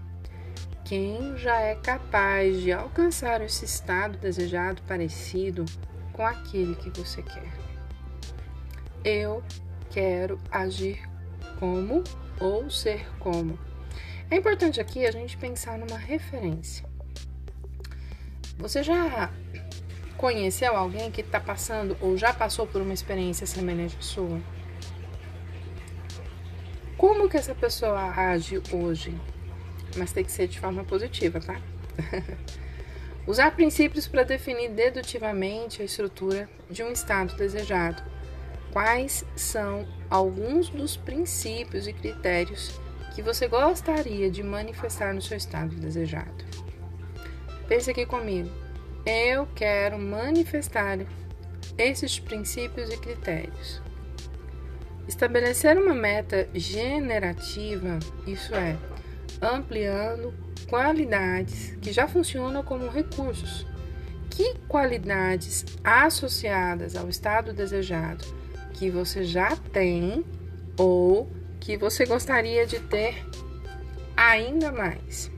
Quem 0.85 1.37
já 1.39 1.61
é 1.61 1.75
capaz 1.77 2.61
de 2.61 2.73
alcançar 2.73 3.41
esse 3.41 3.65
estado 3.65 4.19
desejado 4.19 4.83
parecido 4.83 5.65
com 6.13 6.27
aquele 6.27 6.75
que 6.75 6.91
você 6.91 7.23
quer. 7.23 7.53
Eu 9.03 9.43
quero 9.91 10.39
agir 10.51 11.01
como 11.59 12.05
ou 12.39 12.69
ser 12.71 13.09
como. 13.19 13.59
É 14.31 14.37
importante 14.37 14.81
aqui 14.81 15.07
a 15.07 15.11
gente 15.11 15.37
pensar 15.37 15.79
numa 15.79 15.99
referência. 15.99 16.94
Você 18.59 18.83
já 18.83 19.31
conheceu 20.17 20.77
alguém 20.77 21.11
que 21.11 21.21
está 21.21 21.41
passando 21.41 21.97
ou 22.01 22.17
já 22.17 22.33
passou 22.33 22.67
por 22.67 22.81
uma 22.81 22.95
experiência 22.95 23.47
semelhante 23.47 23.97
à 23.99 24.03
sua? 24.03 24.41
Como 26.97 27.29
que 27.29 27.37
essa 27.37 27.55
pessoa 27.55 28.11
age 28.11 28.63
hoje? 28.73 29.15
Mas 29.97 30.13
tem 30.13 30.25
que 30.25 30.33
ser 30.33 30.49
de 30.49 30.59
forma 30.59 30.85
positiva, 30.85 31.41
tá? 31.41 31.61
Usar 33.27 33.51
princípios 33.53 34.07
para 34.07 34.23
definir 34.23 34.71
dedutivamente 34.71 35.83
a 35.83 35.85
estrutura 35.85 36.49
de 36.71 36.83
um 36.83 36.93
estado 36.93 37.35
desejado. 37.37 38.03
Quais 38.73 39.25
são 39.35 39.87
alguns 40.11 40.69
dos 40.69 40.97
princípios 40.97 41.87
e 41.87 41.93
critérios 41.93 42.79
que 43.15 43.23
você 43.23 43.49
gostaria 43.49 44.31
de 44.31 44.43
manifestar 44.43 45.15
no 45.15 45.23
seu 45.23 45.37
estado 45.37 45.75
desejado? 45.77 46.54
Pense 47.69 47.91
aqui 47.91 48.05
comigo. 48.05 48.51
Eu 49.07 49.47
quero 49.55 49.99
manifestar 49.99 50.99
esses 51.77 52.19
princípios 52.19 52.91
e 52.91 52.97
critérios. 52.97 53.83
Estabelecer 55.07 55.77
uma 55.77 55.95
meta 55.95 56.49
generativa, 56.55 57.99
isso 58.27 58.55
é, 58.55 58.77
ampliando 59.41 60.33
qualidades 60.69 61.77
que 61.81 61.93
já 61.93 62.09
funcionam 62.09 62.63
como 62.63 62.89
recursos. 62.89 63.67
Que 64.31 64.55
qualidades 64.67 65.65
associadas 65.85 66.97
ao 66.97 67.09
estado 67.09 67.53
desejado 67.53 68.25
que 68.73 68.91
você 68.91 69.25
já 69.25 69.57
tem 69.73 70.25
ou 70.77 71.31
que 71.61 71.77
você 71.77 72.05
gostaria 72.05 72.67
de 72.67 72.81
ter 72.81 73.25
ainda 74.17 74.73
mais? 74.73 75.31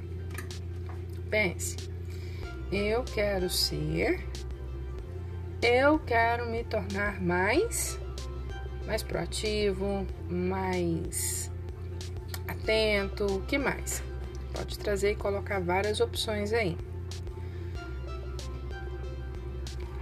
Pense, 1.28 1.76
eu 2.70 3.05
quero 3.05 3.48
ser, 3.48 4.26
eu 5.62 5.98
quero 6.00 6.50
me 6.50 6.64
tornar 6.64 7.20
mais, 7.20 7.98
mais 8.87 9.02
proativo, 9.02 10.07
mais 10.29 11.50
atento, 12.48 13.26
o 13.26 13.42
que 13.42 13.59
mais? 13.59 14.02
Pode 14.52 14.79
trazer 14.79 15.12
e 15.12 15.16
colocar 15.16 15.61
várias 15.61 16.00
opções 16.00 16.52
aí. 16.52 16.76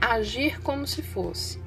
Agir 0.00 0.60
como 0.60 0.86
se 0.86 1.02
fosse. 1.02 1.62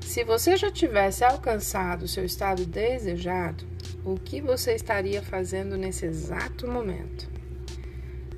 Se 0.00 0.22
você 0.22 0.56
já 0.56 0.70
tivesse 0.70 1.24
alcançado 1.24 2.04
o 2.04 2.08
seu 2.08 2.24
estado 2.24 2.64
desejado, 2.64 3.66
o 4.04 4.14
que 4.14 4.40
você 4.40 4.74
estaria 4.74 5.22
fazendo 5.22 5.76
nesse 5.76 6.06
exato 6.06 6.68
momento? 6.68 7.28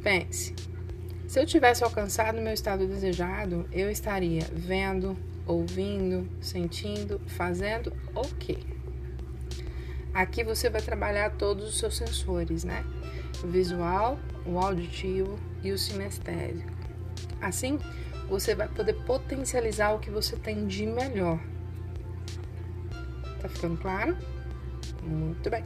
Pense. 0.03 0.55
Se 1.29 1.39
eu 1.39 1.45
tivesse 1.45 1.85
alcançado 1.85 2.41
meu 2.41 2.55
estado 2.55 2.87
desejado, 2.87 3.69
eu 3.71 3.91
estaria 3.91 4.47
vendo, 4.51 5.15
ouvindo, 5.47 6.27
sentindo, 6.41 7.21
fazendo 7.27 7.93
o 8.15 8.23
quê? 8.37 8.57
Aqui 10.15 10.43
você 10.43 10.71
vai 10.71 10.81
trabalhar 10.81 11.33
todos 11.33 11.69
os 11.69 11.79
seus 11.79 11.99
sensores, 11.99 12.65
né? 12.65 12.83
o 13.45 13.47
visual, 13.47 14.19
o 14.47 14.59
auditivo 14.59 15.39
e 15.63 15.71
o 15.71 15.79
sinestésico. 15.79 16.73
Assim, 17.43 17.79
você 18.27 18.55
vai 18.55 18.67
poder 18.67 18.95
potencializar 19.05 19.93
o 19.93 19.99
que 19.99 20.11
você 20.11 20.35
tem 20.35 20.67
de 20.67 20.87
melhor. 20.87 21.39
Tá 23.43 23.51
ficando 23.51 23.77
claro? 23.77 24.17
Muito 25.03 25.51
bem. 25.51 25.63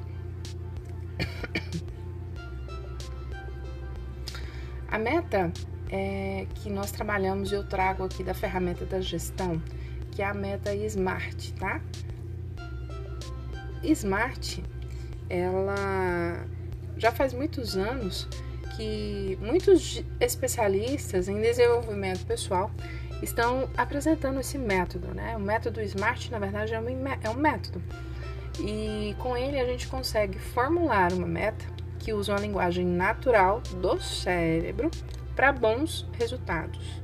A 4.92 4.98
meta 4.98 5.50
é 5.90 6.46
que 6.56 6.68
nós 6.68 6.92
trabalhamos 6.92 7.50
e 7.50 7.54
eu 7.54 7.66
trago 7.66 8.04
aqui 8.04 8.22
da 8.22 8.34
ferramenta 8.34 8.84
da 8.84 9.00
gestão, 9.00 9.60
que 10.10 10.20
é 10.20 10.26
a 10.26 10.34
meta 10.34 10.74
SMART, 10.74 11.54
tá? 11.58 11.80
SMART, 13.82 14.58
ela 15.30 16.44
já 16.98 17.10
faz 17.10 17.32
muitos 17.32 17.74
anos 17.74 18.28
que 18.76 19.38
muitos 19.40 20.04
especialistas 20.20 21.26
em 21.26 21.40
desenvolvimento 21.40 22.26
pessoal 22.26 22.70
estão 23.22 23.70
apresentando 23.78 24.40
esse 24.40 24.58
método, 24.58 25.14
né? 25.14 25.34
O 25.38 25.40
método 25.40 25.80
SMART, 25.80 26.28
na 26.30 26.38
verdade, 26.38 26.74
é 26.74 26.78
um, 26.78 26.86
é 27.22 27.30
um 27.30 27.36
método. 27.36 27.82
E 28.60 29.16
com 29.18 29.38
ele 29.38 29.58
a 29.58 29.64
gente 29.64 29.88
consegue 29.88 30.38
formular 30.38 31.14
uma 31.14 31.26
meta 31.26 31.64
que 32.02 32.12
usa 32.12 32.32
uma 32.32 32.40
linguagem 32.40 32.84
natural 32.84 33.62
do 33.80 34.00
cérebro 34.00 34.90
para 35.36 35.52
bons 35.52 36.06
resultados. 36.18 37.00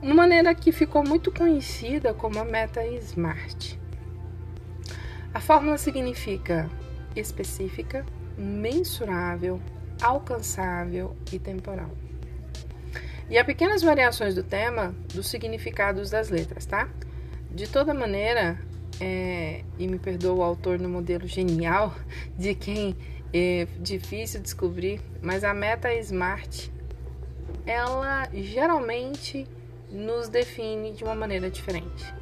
Uma 0.00 0.14
maneira 0.14 0.54
que 0.54 0.72
ficou 0.72 1.04
muito 1.04 1.30
conhecida 1.30 2.14
como 2.14 2.38
a 2.38 2.44
meta 2.44 2.84
SMART. 2.84 3.78
A 5.34 5.38
fórmula 5.38 5.78
significa 5.78 6.68
específica, 7.14 8.04
mensurável, 8.36 9.60
alcançável 10.00 11.14
e 11.30 11.38
temporal. 11.38 11.90
E 13.30 13.38
há 13.38 13.44
pequenas 13.44 13.82
variações 13.82 14.34
do 14.34 14.42
tema 14.42 14.94
dos 15.14 15.28
significados 15.28 16.10
das 16.10 16.30
letras, 16.30 16.66
tá? 16.66 16.88
De 17.50 17.68
toda 17.68 17.94
maneira, 17.94 18.58
é, 19.00 19.62
e 19.78 19.86
me 19.86 19.98
perdoa 19.98 20.34
o 20.34 20.42
autor 20.42 20.78
no 20.78 20.88
modelo 20.88 21.26
genial, 21.26 21.94
de 22.36 22.54
quem 22.54 22.96
é 23.32 23.66
difícil 23.78 24.40
descobrir, 24.40 25.00
mas 25.20 25.42
a 25.44 25.54
meta 25.54 25.92
SMART, 25.94 26.70
ela 27.66 28.28
geralmente 28.32 29.46
nos 29.90 30.28
define 30.28 30.92
de 30.92 31.04
uma 31.04 31.14
maneira 31.14 31.50
diferente. 31.50 32.14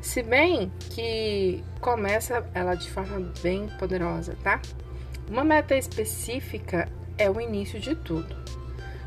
Se 0.00 0.22
bem 0.22 0.72
que 0.90 1.62
começa 1.80 2.46
ela 2.54 2.74
de 2.74 2.90
forma 2.90 3.32
bem 3.42 3.68
poderosa, 3.78 4.36
tá? 4.42 4.60
Uma 5.28 5.44
meta 5.44 5.76
específica 5.76 6.88
é 7.18 7.30
o 7.30 7.40
início 7.40 7.78
de 7.78 7.94
tudo. 7.94 8.34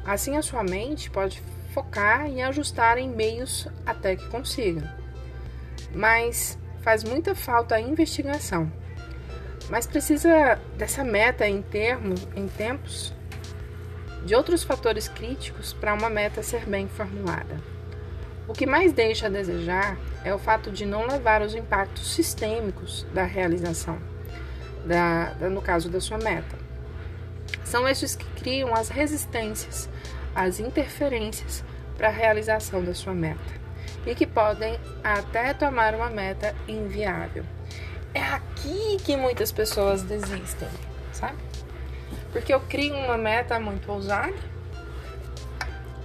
Assim, 0.05 0.35
a 0.35 0.41
sua 0.41 0.63
mente 0.63 1.09
pode 1.09 1.41
focar 1.73 2.29
e 2.29 2.41
ajustar 2.41 2.97
em 2.97 3.09
meios 3.09 3.67
até 3.85 4.15
que 4.15 4.27
consiga. 4.27 4.95
Mas 5.93 6.57
faz 6.81 7.03
muita 7.03 7.33
falta 7.33 7.75
a 7.75 7.81
investigação. 7.81 8.71
Mas 9.71 9.87
precisa 9.87 10.59
dessa 10.77 11.01
meta 11.01 11.47
em 11.47 11.61
termos, 11.61 12.27
em 12.35 12.45
tempos 12.45 13.13
de 14.25 14.35
outros 14.35 14.65
fatores 14.65 15.07
críticos 15.07 15.71
para 15.71 15.93
uma 15.93 16.09
meta 16.09 16.43
ser 16.43 16.65
bem 16.65 16.89
formulada. 16.89 17.57
O 18.49 18.53
que 18.53 18.65
mais 18.65 18.91
deixa 18.91 19.27
a 19.27 19.29
desejar 19.29 19.97
é 20.25 20.33
o 20.35 20.37
fato 20.37 20.71
de 20.71 20.85
não 20.85 21.07
levar 21.07 21.41
os 21.41 21.55
impactos 21.55 22.13
sistêmicos 22.13 23.07
da 23.13 23.23
realização, 23.23 23.97
da, 24.85 25.35
no 25.49 25.61
caso 25.61 25.89
da 25.89 26.01
sua 26.01 26.17
meta. 26.17 26.57
São 27.63 27.87
estes 27.87 28.13
que 28.13 28.25
criam 28.41 28.75
as 28.75 28.89
resistências, 28.89 29.87
as 30.35 30.59
interferências 30.59 31.63
para 31.95 32.09
a 32.09 32.11
realização 32.11 32.83
da 32.83 32.93
sua 32.93 33.13
meta 33.13 33.61
e 34.05 34.13
que 34.15 34.27
podem 34.27 34.77
até 35.01 35.53
tomar 35.53 35.95
uma 35.95 36.09
meta 36.09 36.53
inviável. 36.67 37.45
É 38.13 38.21
aqui 38.21 38.97
que 39.05 39.15
muitas 39.15 39.51
pessoas 39.51 40.03
desistem, 40.03 40.67
sabe? 41.13 41.37
Porque 42.31 42.53
eu 42.53 42.59
crio 42.61 42.95
uma 42.95 43.17
meta 43.17 43.59
muito 43.59 43.91
ousada, 43.91 44.33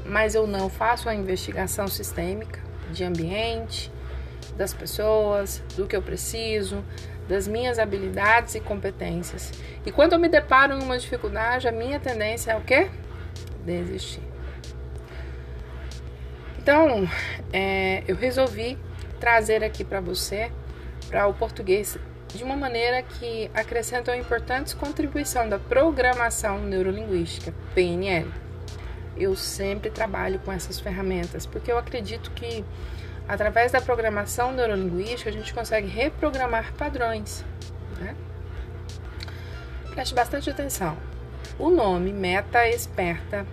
mas 0.04 0.34
eu 0.34 0.46
não 0.46 0.68
faço 0.68 1.08
a 1.08 1.14
investigação 1.14 1.88
sistêmica 1.88 2.60
de 2.92 3.04
ambiente, 3.04 3.92
das 4.56 4.72
pessoas, 4.72 5.62
do 5.76 5.86
que 5.86 5.96
eu 5.96 6.02
preciso, 6.02 6.84
das 7.28 7.46
minhas 7.48 7.78
habilidades 7.78 8.54
e 8.54 8.60
competências. 8.60 9.52
E 9.84 9.92
quando 9.92 10.12
eu 10.12 10.18
me 10.18 10.28
deparo 10.28 10.74
em 10.74 10.82
uma 10.82 10.98
dificuldade, 10.98 11.68
a 11.68 11.72
minha 11.72 11.98
tendência 11.98 12.52
é 12.52 12.56
o 12.56 12.60
quê? 12.60 12.88
Desistir. 13.64 14.22
Então, 16.58 17.08
é, 17.52 18.02
eu 18.08 18.16
resolvi 18.16 18.78
trazer 19.20 19.62
aqui 19.62 19.84
para 19.84 20.00
você, 20.00 20.50
para 21.08 21.26
o 21.26 21.34
português, 21.34 21.98
de 22.34 22.42
uma 22.42 22.56
maneira 22.56 23.02
que 23.02 23.50
acrescenta 23.54 24.10
uma 24.10 24.16
importante 24.16 24.74
contribuição 24.76 25.48
da 25.48 25.58
programação 25.58 26.58
neurolinguística, 26.60 27.54
PNL. 27.74 28.30
Eu 29.16 29.34
sempre 29.34 29.90
trabalho 29.90 30.38
com 30.40 30.52
essas 30.52 30.78
ferramentas 30.78 31.46
porque 31.46 31.72
eu 31.72 31.78
acredito 31.78 32.30
que 32.32 32.64
através 33.26 33.72
da 33.72 33.80
programação 33.80 34.52
neurolinguística 34.52 35.30
a 35.30 35.32
gente 35.32 35.54
consegue 35.54 35.86
reprogramar 35.86 36.72
padrões. 36.74 37.44
Né? 37.98 38.14
Preste 39.92 40.14
bastante 40.14 40.50
atenção. 40.50 40.96
O 41.58 41.70
nome 41.70 42.12
Meta 42.12 42.68
Esperta 42.68 43.46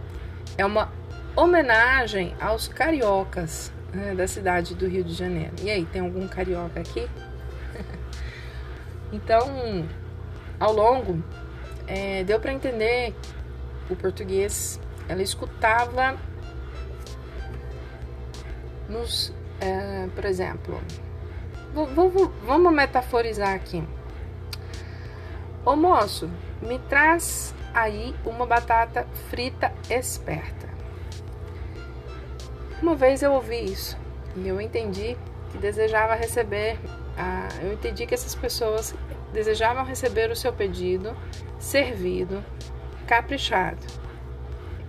é 0.57 0.65
uma 0.65 0.91
homenagem 1.35 2.35
aos 2.39 2.67
cariocas 2.67 3.71
né, 3.93 4.13
da 4.13 4.27
cidade 4.27 4.75
do 4.75 4.87
Rio 4.87 5.03
de 5.03 5.13
Janeiro. 5.13 5.53
E 5.61 5.69
aí, 5.69 5.85
tem 5.85 6.01
algum 6.01 6.27
carioca 6.27 6.79
aqui? 6.79 7.07
Então, 9.13 9.87
ao 10.59 10.73
longo, 10.73 11.23
é, 11.85 12.23
deu 12.23 12.39
para 12.39 12.51
entender 12.51 13.15
o 13.87 13.95
português. 13.95 14.81
Ela 15.07 15.21
escutava 15.21 16.17
nos, 18.89 19.31
é, 19.61 20.07
por 20.15 20.25
exemplo, 20.25 20.81
vou, 21.73 21.85
vou, 21.85 22.33
vamos 22.43 22.73
metaforizar 22.73 23.53
aqui. 23.53 23.83
Ô 25.63 25.75
moço, 25.75 26.27
me 26.59 26.79
traz 26.79 27.53
aí 27.71 28.15
uma 28.25 28.47
batata 28.47 29.05
frita 29.29 29.71
esperta. 29.89 30.67
Uma 32.81 32.95
vez 32.95 33.21
eu 33.21 33.31
ouvi 33.31 33.63
isso 33.63 33.95
e 34.35 34.47
eu 34.47 34.59
entendi 34.59 35.15
que 35.51 35.57
desejava 35.59 36.15
receber, 36.15 36.79
ah, 37.17 37.47
eu 37.61 37.73
entendi 37.73 38.05
que 38.05 38.13
essas 38.13 38.33
pessoas 38.33 38.95
desejavam 39.31 39.83
receber 39.83 40.31
o 40.31 40.35
seu 40.35 40.51
pedido 40.51 41.15
servido, 41.59 42.43
caprichado. 43.07 43.85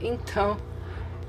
Então, 0.00 0.56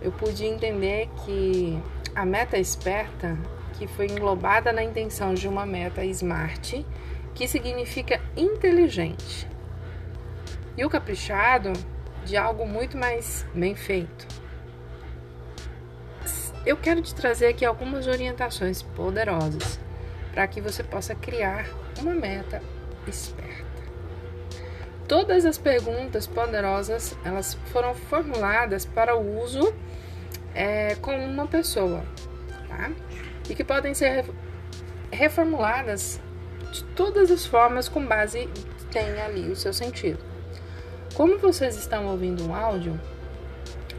eu 0.01 0.11
pude 0.11 0.45
entender 0.45 1.09
que 1.23 1.81
a 2.15 2.25
meta 2.25 2.57
esperta, 2.57 3.37
que 3.73 3.87
foi 3.87 4.07
englobada 4.07 4.71
na 4.71 4.83
intenção 4.83 5.33
de 5.33 5.47
uma 5.47 5.65
meta 5.65 6.03
smart, 6.05 6.85
que 7.33 7.47
significa 7.47 8.21
inteligente, 8.35 9.47
e 10.77 10.85
o 10.85 10.89
caprichado 10.89 11.73
de 12.23 12.37
algo 12.37 12.65
muito 12.65 12.97
mais 12.97 13.45
bem 13.53 13.75
feito. 13.75 14.27
Eu 16.65 16.77
quero 16.77 17.01
te 17.01 17.13
trazer 17.13 17.47
aqui 17.47 17.63
algumas 17.63 18.07
orientações 18.07 18.81
poderosas 18.81 19.79
para 20.35 20.45
que 20.47 20.59
você 20.59 20.83
possa 20.83 21.15
criar 21.15 21.65
uma 22.01 22.13
meta 22.13 22.61
esperta. 23.07 23.63
Todas 25.07 25.45
as 25.45 25.57
perguntas 25.57 26.27
poderosas 26.27 27.15
elas 27.23 27.53
foram 27.71 27.95
formuladas 27.95 28.85
para 28.85 29.15
o 29.15 29.41
uso 29.41 29.73
é, 30.53 30.95
com 30.95 31.15
uma 31.15 31.47
pessoa, 31.47 32.03
tá? 32.67 32.91
E 33.49 33.55
que 33.55 33.63
podem 33.63 33.93
ser 33.93 34.25
reformuladas 35.09 36.19
de 36.73 36.83
todas 36.83 37.31
as 37.31 37.45
formas 37.45 37.87
com 37.87 38.05
base 38.05 38.49
tem 38.91 39.21
ali 39.21 39.49
o 39.49 39.55
seu 39.55 39.71
sentido. 39.71 40.19
Como 41.13 41.37
vocês 41.37 41.77
estão 41.77 42.07
ouvindo 42.07 42.45
um 42.45 42.53
áudio, 42.53 42.99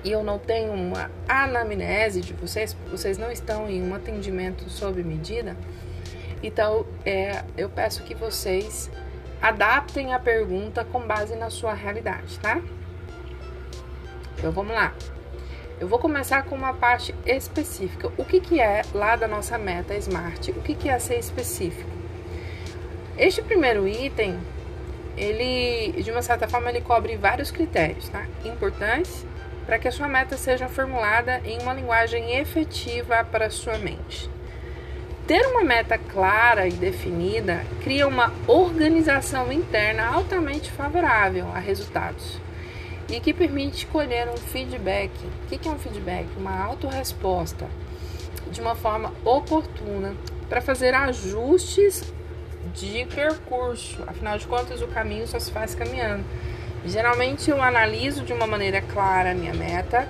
e 0.05 0.13
eu 0.13 0.23
não 0.23 0.39
tenho 0.39 0.73
uma 0.73 1.11
anamnese 1.27 2.21
de 2.21 2.35
vocês, 2.35 2.77
vocês 2.91 3.17
não 3.17 3.31
estão 3.31 3.69
em 3.69 3.83
um 3.83 3.95
atendimento 3.95 4.69
sob 4.69 5.03
medida, 5.03 5.57
então 6.43 6.87
é, 7.05 7.43
eu 7.57 7.69
peço 7.69 8.03
que 8.03 8.15
vocês 8.15 8.91
adaptem 9.41 10.15
a 10.15 10.19
pergunta 10.19 10.85
com 10.85 11.01
base 11.01 11.37
na 11.37 11.51
sua 11.51 11.75
realidade, 11.75 12.39
tá? 12.41 12.61
Então 14.39 14.53
vamos 14.53 14.75
lá. 14.75 14.95
Eu 15.79 15.87
vou 15.87 15.99
começar 15.99 16.43
com 16.45 16.55
uma 16.55 16.73
parte 16.73 17.15
específica. 17.27 18.11
O 18.17 18.25
que, 18.25 18.41
que 18.41 18.61
é 18.61 18.83
lá 18.95 19.15
da 19.15 19.29
nossa 19.29 19.59
meta 19.59 19.95
Smart? 19.97 20.51
O 20.53 20.63
que, 20.63 20.75
que 20.75 20.89
é 20.89 20.99
ser 20.99 21.19
específico? 21.19 21.91
Este 23.19 23.43
primeiro 23.43 23.87
item, 23.87 24.39
ele, 25.17 26.03
de 26.03 26.11
uma 26.11 26.23
certa 26.23 26.49
forma, 26.49 26.71
ele 26.71 26.81
cobre 26.81 27.17
vários 27.17 27.51
critérios, 27.51 28.09
tá? 28.09 28.27
Importantes 28.45 29.27
para 29.67 29.79
que 29.79 29.89
a 29.89 29.93
sua 29.93 30.09
meta 30.09 30.37
seja 30.37 30.69
formulada 30.69 31.43
em 31.45 31.61
uma 31.61 31.75
linguagem 31.75 32.39
efetiva 32.39 33.25
para 33.25 33.47
a 33.47 33.51
sua 33.51 33.77
mente. 33.79 34.31
Ter 35.27 35.45
uma 35.45 35.65
meta 35.65 35.99
clara 35.99 36.69
e 36.69 36.73
definida 36.73 37.67
cria 37.83 38.07
uma 38.07 38.33
organização 38.47 39.51
interna 39.51 40.07
altamente 40.07 40.71
favorável 40.71 41.49
a 41.53 41.59
resultados 41.59 42.41
e 43.09 43.19
que 43.19 43.35
permite 43.35 43.87
colher 43.87 44.29
um 44.29 44.37
feedback. 44.37 45.11
O 45.45 45.49
que 45.49 45.67
é 45.67 45.71
um 45.71 45.79
feedback? 45.81 46.29
Uma 46.37 46.57
autorresposta 46.65 47.67
de 48.53 48.61
uma 48.61 48.77
forma 48.77 49.13
oportuna 49.25 50.15
para 50.49 50.61
fazer 50.61 50.95
ajustes 50.95 52.05
de 52.73 53.05
percurso. 53.07 54.05
Afinal 54.07 54.39
de 54.39 54.47
contas, 54.47 54.81
o 54.81 54.87
caminho 54.87 55.27
só 55.27 55.41
se 55.41 55.51
faz 55.51 55.75
caminhando. 55.75 56.25
Geralmente 56.85 57.51
eu 57.51 57.61
analiso 57.61 58.23
de 58.23 58.33
uma 58.33 58.47
maneira 58.47 58.81
clara 58.81 59.33
a 59.33 59.35
minha 59.35 59.55
meta, 59.55 60.09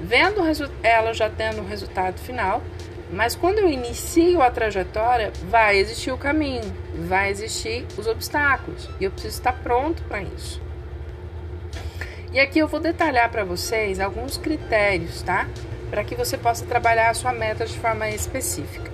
vendo 0.00 0.42
ela 0.80 1.12
já 1.12 1.28
tendo 1.28 1.60
o 1.60 1.66
resultado 1.66 2.20
final, 2.20 2.62
mas 3.10 3.34
quando 3.34 3.58
eu 3.58 3.68
inicio 3.68 4.42
a 4.42 4.50
trajetória, 4.50 5.32
vai 5.48 5.76
existir 5.76 6.10
o 6.10 6.18
caminho, 6.18 6.64
vai 7.06 7.30
existir 7.30 7.86
os 7.96 8.06
obstáculos 8.06 8.88
e 8.98 9.04
eu 9.04 9.10
preciso 9.10 9.38
estar 9.38 9.52
pronto 9.52 10.02
para 10.04 10.22
isso. 10.22 10.60
E 12.32 12.40
aqui 12.40 12.58
eu 12.58 12.66
vou 12.66 12.80
detalhar 12.80 13.30
para 13.30 13.44
vocês 13.44 14.00
alguns 14.00 14.36
critérios, 14.36 15.22
tá? 15.22 15.48
Para 15.88 16.02
que 16.02 16.16
você 16.16 16.36
possa 16.36 16.66
trabalhar 16.66 17.10
a 17.10 17.14
sua 17.14 17.32
meta 17.32 17.64
de 17.64 17.78
forma 17.78 18.08
específica. 18.08 18.90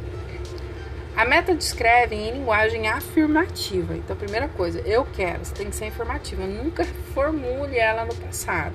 A 1.16 1.24
meta 1.24 1.54
descreve 1.54 2.14
em 2.14 2.32
linguagem 2.32 2.88
afirmativa. 2.88 3.94
Então, 3.94 4.16
primeira 4.16 4.48
coisa, 4.48 4.80
eu 4.80 5.04
quero, 5.04 5.44
você 5.44 5.54
tem 5.54 5.70
que 5.70 5.76
ser 5.76 5.86
informativa. 5.86 6.46
Nunca 6.46 6.84
formule 7.14 7.78
ela 7.78 8.04
no 8.04 8.14
passado. 8.14 8.74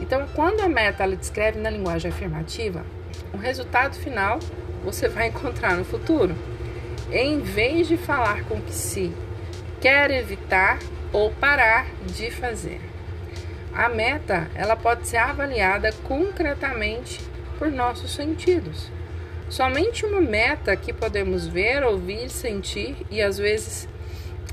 Então, 0.00 0.26
quando 0.34 0.60
a 0.60 0.68
meta 0.68 1.02
ela 1.02 1.16
descreve 1.16 1.58
na 1.58 1.70
linguagem 1.70 2.10
afirmativa, 2.10 2.84
o 3.32 3.36
resultado 3.36 3.96
final 3.96 4.38
você 4.84 5.08
vai 5.08 5.28
encontrar 5.28 5.76
no 5.76 5.84
futuro. 5.84 6.34
Em 7.10 7.40
vez 7.40 7.88
de 7.88 7.96
falar 7.96 8.44
com 8.44 8.60
que 8.60 8.72
se 8.72 9.12
quer 9.80 10.10
evitar 10.10 10.78
ou 11.12 11.30
parar 11.32 11.86
de 12.06 12.30
fazer. 12.30 12.80
A 13.74 13.88
meta, 13.88 14.50
ela 14.54 14.76
pode 14.76 15.06
ser 15.06 15.16
avaliada 15.16 15.92
concretamente 16.04 17.20
por 17.58 17.70
nossos 17.70 18.14
sentidos. 18.14 18.90
Somente 19.48 20.06
uma 20.06 20.20
meta 20.20 20.74
que 20.76 20.92
podemos 20.92 21.46
ver, 21.46 21.82
ouvir, 21.84 22.30
sentir 22.30 22.96
e 23.10 23.20
às 23.20 23.38
vezes 23.38 23.88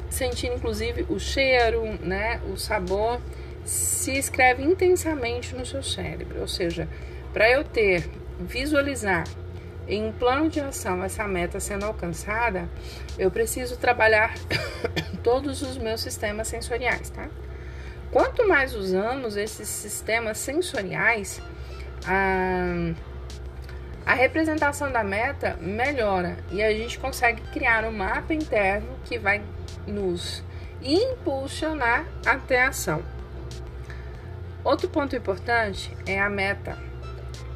sentir 0.10 0.48
inclusive 0.48 1.06
o 1.10 1.20
cheiro, 1.20 1.84
né, 2.02 2.42
o 2.52 2.58
sabor, 2.58 3.22
se 3.64 4.18
escreve 4.18 4.64
intensamente 4.64 5.56
no 5.56 5.66
seu 5.66 5.84
cérebro. 5.84 6.42
Ou 6.42 6.48
seja, 6.48 6.88
para 7.32 7.50
eu 7.50 7.64
ter, 7.64 8.10
visualizar 8.40 9.26
em 9.88 10.06
um 10.06 10.12
plano 10.12 10.50
de 10.50 10.60
ação 10.60 11.04
essa 11.04 11.28
meta 11.28 11.60
sendo 11.60 11.86
alcançada, 11.86 12.70
eu 13.18 13.32
preciso 13.32 13.76
trabalhar 13.78 14.36
todos 15.24 15.62
os 15.62 15.78
meus 15.78 16.02
sistemas 16.02 16.48
sensoriais, 16.48 17.10
tá? 17.10 17.28
Quanto 18.12 18.48
mais 18.48 18.74
usamos 18.76 19.36
esses 19.36 19.68
sistemas 19.68 20.38
sensoriais, 20.38 21.42
a, 22.06 22.94
a 24.06 24.14
representação 24.14 24.92
da 24.92 25.04
meta 25.04 25.58
melhora 25.60 26.38
e 26.52 26.64
a 26.64 26.72
gente 26.72 26.98
consegue 26.98 27.42
criar 27.52 27.84
um 27.84 27.92
mapa 27.92 28.34
interno 28.34 28.88
que 29.06 29.18
vai 29.20 29.42
nos 29.86 30.44
impulsionar 30.82 32.06
até 32.26 32.64
a 32.64 32.70
ação. 32.70 33.04
Outro 34.64 34.90
ponto 34.90 35.16
importante 35.16 35.96
é 36.06 36.20
a 36.20 36.30
meta 36.30 36.89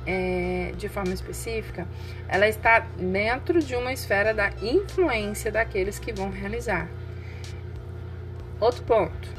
é, 0.05 0.73
de 0.77 0.89
forma 0.89 1.13
específica, 1.13 1.87
ela 2.27 2.47
está 2.47 2.79
dentro 2.79 3.59
de 3.59 3.75
uma 3.75 3.93
esfera 3.93 4.33
da 4.33 4.51
influência 4.61 5.51
daqueles 5.51 5.99
que 5.99 6.11
vão 6.11 6.29
realizar. 6.29 6.87
Outro 8.59 8.83
ponto, 8.83 9.29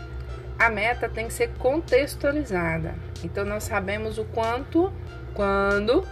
a 0.59 0.69
meta 0.69 1.09
tem 1.09 1.27
que 1.27 1.33
ser 1.33 1.51
contextualizada. 1.59 2.95
Então 3.23 3.45
nós 3.45 3.65
sabemos 3.65 4.19
o 4.19 4.25
quanto, 4.25 4.93
quando, 5.35 6.07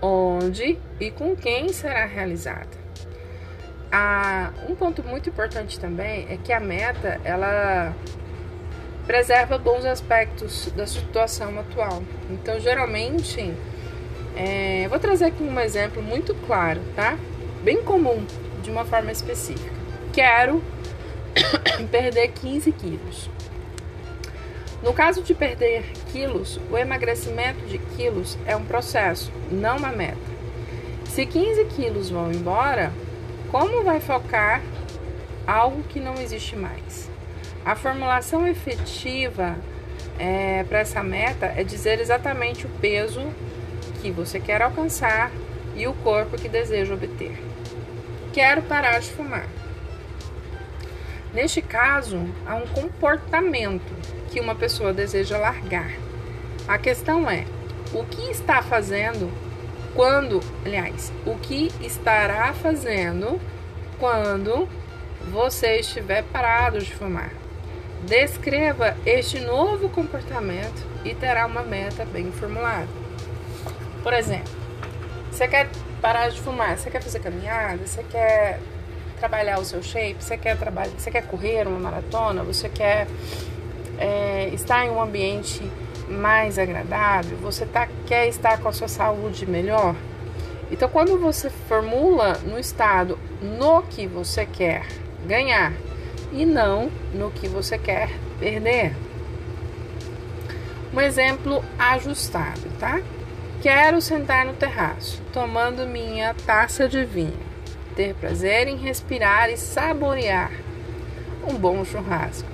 onde 0.00 0.78
e 1.00 1.10
com 1.10 1.36
quem 1.36 1.68
será 1.68 2.04
realizada. 2.04 2.86
Ah, 3.90 4.52
um 4.68 4.74
ponto 4.74 5.02
muito 5.02 5.28
importante 5.28 5.78
também 5.78 6.26
é 6.28 6.36
que 6.36 6.52
a 6.52 6.60
meta 6.60 7.20
ela 7.24 7.94
preserva 9.06 9.56
bons 9.56 9.84
aspectos 9.84 10.70
da 10.72 10.86
situação 10.86 11.58
atual. 11.60 12.02
Então, 12.28 12.58
geralmente, 12.58 13.54
é, 14.36 14.86
vou 14.88 14.98
trazer 14.98 15.24
aqui 15.24 15.42
um 15.42 15.58
exemplo 15.58 16.02
muito 16.02 16.34
claro, 16.46 16.80
tá? 16.94 17.18
Bem 17.64 17.82
comum, 17.82 18.24
de 18.62 18.70
uma 18.70 18.84
forma 18.84 19.10
específica. 19.10 19.74
Quero 20.12 20.62
perder 21.90 22.28
15 22.28 22.70
quilos. 22.72 23.30
No 24.82 24.92
caso 24.92 25.22
de 25.22 25.34
perder 25.34 25.84
quilos, 26.12 26.60
o 26.70 26.76
emagrecimento 26.76 27.64
de 27.66 27.78
quilos 27.78 28.38
é 28.46 28.54
um 28.54 28.64
processo, 28.64 29.32
não 29.50 29.78
uma 29.78 29.90
meta. 29.90 30.18
Se 31.06 31.24
15 31.24 31.64
quilos 31.76 32.10
vão 32.10 32.30
embora, 32.30 32.92
como 33.50 33.82
vai 33.82 34.00
focar 34.00 34.62
algo 35.46 35.82
que 35.84 35.98
não 35.98 36.14
existe 36.20 36.54
mais? 36.56 37.10
A 37.64 37.74
formulação 37.74 38.46
efetiva 38.46 39.56
é, 40.18 40.62
para 40.64 40.80
essa 40.80 41.02
meta 41.02 41.46
é 41.46 41.64
dizer 41.64 42.00
exatamente 42.00 42.66
o 42.66 42.70
peso 42.80 43.22
que 43.96 44.10
você 44.10 44.38
quer 44.38 44.62
alcançar 44.62 45.30
e 45.74 45.86
o 45.86 45.92
corpo 45.94 46.36
que 46.36 46.48
deseja 46.48 46.94
obter. 46.94 47.36
Quero 48.32 48.62
parar 48.62 48.98
de 49.00 49.10
fumar. 49.10 49.46
Neste 51.32 51.60
caso, 51.60 52.18
há 52.46 52.54
um 52.54 52.66
comportamento 52.66 53.92
que 54.30 54.40
uma 54.40 54.54
pessoa 54.54 54.92
deseja 54.92 55.36
largar. 55.36 55.92
A 56.66 56.78
questão 56.78 57.30
é: 57.30 57.44
o 57.92 58.04
que 58.04 58.30
está 58.30 58.62
fazendo 58.62 59.30
quando, 59.94 60.40
aliás, 60.64 61.12
o 61.24 61.36
que 61.36 61.70
estará 61.80 62.52
fazendo 62.52 63.40
quando 63.98 64.68
você 65.30 65.80
estiver 65.80 66.22
parado 66.24 66.78
de 66.78 66.94
fumar? 66.94 67.32
Descreva 68.06 68.96
este 69.04 69.40
novo 69.40 69.88
comportamento 69.88 70.86
e 71.04 71.14
terá 71.14 71.46
uma 71.46 71.62
meta 71.62 72.04
bem 72.04 72.30
formulada. 72.30 73.05
Por 74.06 74.12
exemplo, 74.12 74.52
você 75.32 75.48
quer 75.48 75.68
parar 76.00 76.28
de 76.28 76.40
fumar, 76.40 76.78
você 76.78 76.88
quer 76.88 77.02
fazer 77.02 77.18
caminhada, 77.18 77.84
você 77.84 78.04
quer 78.04 78.60
trabalhar 79.18 79.58
o 79.58 79.64
seu 79.64 79.82
shape, 79.82 80.22
você 80.22 80.36
quer 80.36 80.56
trabalhar, 80.56 80.92
você 80.96 81.10
quer 81.10 81.26
correr 81.26 81.66
uma 81.66 81.80
maratona, 81.80 82.44
você 82.44 82.68
quer 82.68 83.08
é, 83.98 84.48
estar 84.54 84.86
em 84.86 84.90
um 84.90 85.02
ambiente 85.02 85.60
mais 86.08 86.56
agradável, 86.56 87.36
você 87.38 87.66
tá, 87.66 87.88
quer 88.06 88.28
estar 88.28 88.58
com 88.58 88.68
a 88.68 88.72
sua 88.72 88.86
saúde 88.86 89.44
melhor. 89.44 89.96
Então, 90.70 90.88
quando 90.88 91.18
você 91.18 91.50
formula 91.50 92.34
no 92.44 92.60
estado 92.60 93.18
no 93.42 93.82
que 93.82 94.06
você 94.06 94.46
quer 94.46 94.86
ganhar 95.26 95.72
e 96.30 96.46
não 96.46 96.92
no 97.12 97.32
que 97.32 97.48
você 97.48 97.76
quer 97.76 98.08
perder. 98.38 98.94
Um 100.94 101.00
exemplo 101.00 101.64
ajustado, 101.76 102.70
tá? 102.78 103.00
Quero 103.68 104.00
sentar 104.00 104.46
no 104.46 104.52
terraço, 104.52 105.20
tomando 105.32 105.88
minha 105.88 106.32
taça 106.46 106.88
de 106.88 107.04
vinho, 107.04 107.36
ter 107.96 108.14
prazer 108.14 108.68
em 108.68 108.76
respirar 108.76 109.50
e 109.50 109.56
saborear 109.56 110.52
um 111.44 111.54
bom 111.54 111.84
churrasco, 111.84 112.48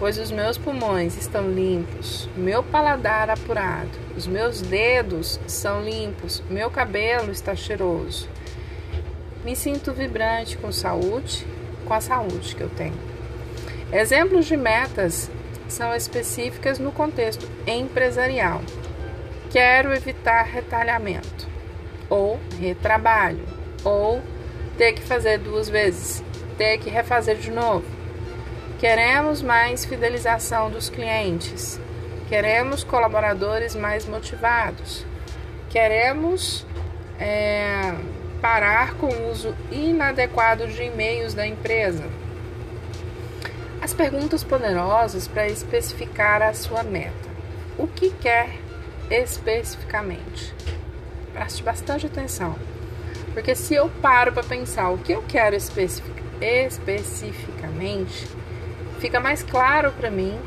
pois 0.00 0.18
os 0.18 0.32
meus 0.32 0.58
pulmões 0.58 1.16
estão 1.16 1.48
limpos, 1.48 2.28
meu 2.36 2.60
paladar 2.60 3.30
apurado, 3.30 3.92
os 4.16 4.26
meus 4.26 4.60
dedos 4.60 5.38
são 5.46 5.80
limpos, 5.84 6.42
meu 6.50 6.68
cabelo 6.72 7.30
está 7.30 7.54
cheiroso. 7.54 8.28
Me 9.44 9.54
sinto 9.54 9.92
vibrante 9.92 10.58
com 10.58 10.72
saúde, 10.72 11.46
com 11.86 11.94
a 11.94 12.00
saúde 12.00 12.56
que 12.56 12.62
eu 12.62 12.70
tenho. 12.70 12.98
Exemplos 13.92 14.46
de 14.46 14.56
metas 14.56 15.30
são 15.68 15.94
específicas 15.94 16.80
no 16.80 16.90
contexto 16.90 17.48
empresarial 17.64 18.60
quero 19.52 19.92
evitar 19.92 20.44
retalhamento, 20.44 21.46
ou 22.08 22.40
retrabalho, 22.58 23.44
ou 23.84 24.22
ter 24.78 24.94
que 24.94 25.02
fazer 25.02 25.38
duas 25.38 25.68
vezes, 25.68 26.24
ter 26.56 26.78
que 26.78 26.88
refazer 26.88 27.36
de 27.36 27.50
novo. 27.50 27.84
Queremos 28.80 29.42
mais 29.42 29.84
fidelização 29.84 30.70
dos 30.70 30.88
clientes, 30.88 31.78
queremos 32.30 32.82
colaboradores 32.82 33.76
mais 33.76 34.06
motivados, 34.06 35.04
queremos 35.68 36.66
é, 37.20 37.94
parar 38.40 38.94
com 38.94 39.08
o 39.08 39.30
uso 39.30 39.54
inadequado 39.70 40.66
de 40.66 40.84
e-mails 40.84 41.34
da 41.34 41.46
empresa. 41.46 42.04
As 43.82 43.92
perguntas 43.92 44.42
poderosas 44.42 45.28
para 45.28 45.46
especificar 45.46 46.40
a 46.40 46.54
sua 46.54 46.82
meta. 46.82 47.30
O 47.76 47.86
que 47.86 48.10
quer 48.10 48.61
especificamente. 49.10 50.54
Preste 51.32 51.62
bastante 51.62 52.06
atenção. 52.06 52.56
Porque 53.32 53.54
se 53.54 53.74
eu 53.74 53.88
paro 54.00 54.32
para 54.32 54.42
pensar 54.42 54.90
o 54.90 54.98
que 54.98 55.12
eu 55.12 55.22
quero 55.22 55.56
especific 55.56 56.22
especificamente, 56.40 58.26
fica 58.98 59.20
mais 59.20 59.44
claro 59.44 59.92
para 59.92 60.10
mim, 60.10 60.38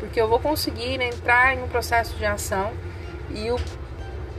porque 0.00 0.20
eu 0.20 0.26
vou 0.26 0.40
conseguir 0.40 1.00
entrar 1.02 1.54
em 1.54 1.62
um 1.62 1.68
processo 1.68 2.16
de 2.16 2.24
ação 2.24 2.72
e 3.30 3.50
o, 3.50 3.56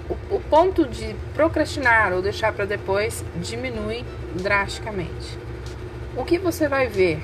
o, 0.10 0.36
o 0.36 0.40
ponto 0.50 0.88
de 0.88 1.16
procrastinar 1.36 2.12
ou 2.12 2.24
deixar 2.24 2.54
para 2.54 2.66
depois 2.66 3.24
diminui 3.36 4.04
drasticamente. 4.34 5.38
O 6.18 6.26
que 6.26 6.40
você 6.40 6.68
vai 6.68 6.88
ver, 6.88 7.22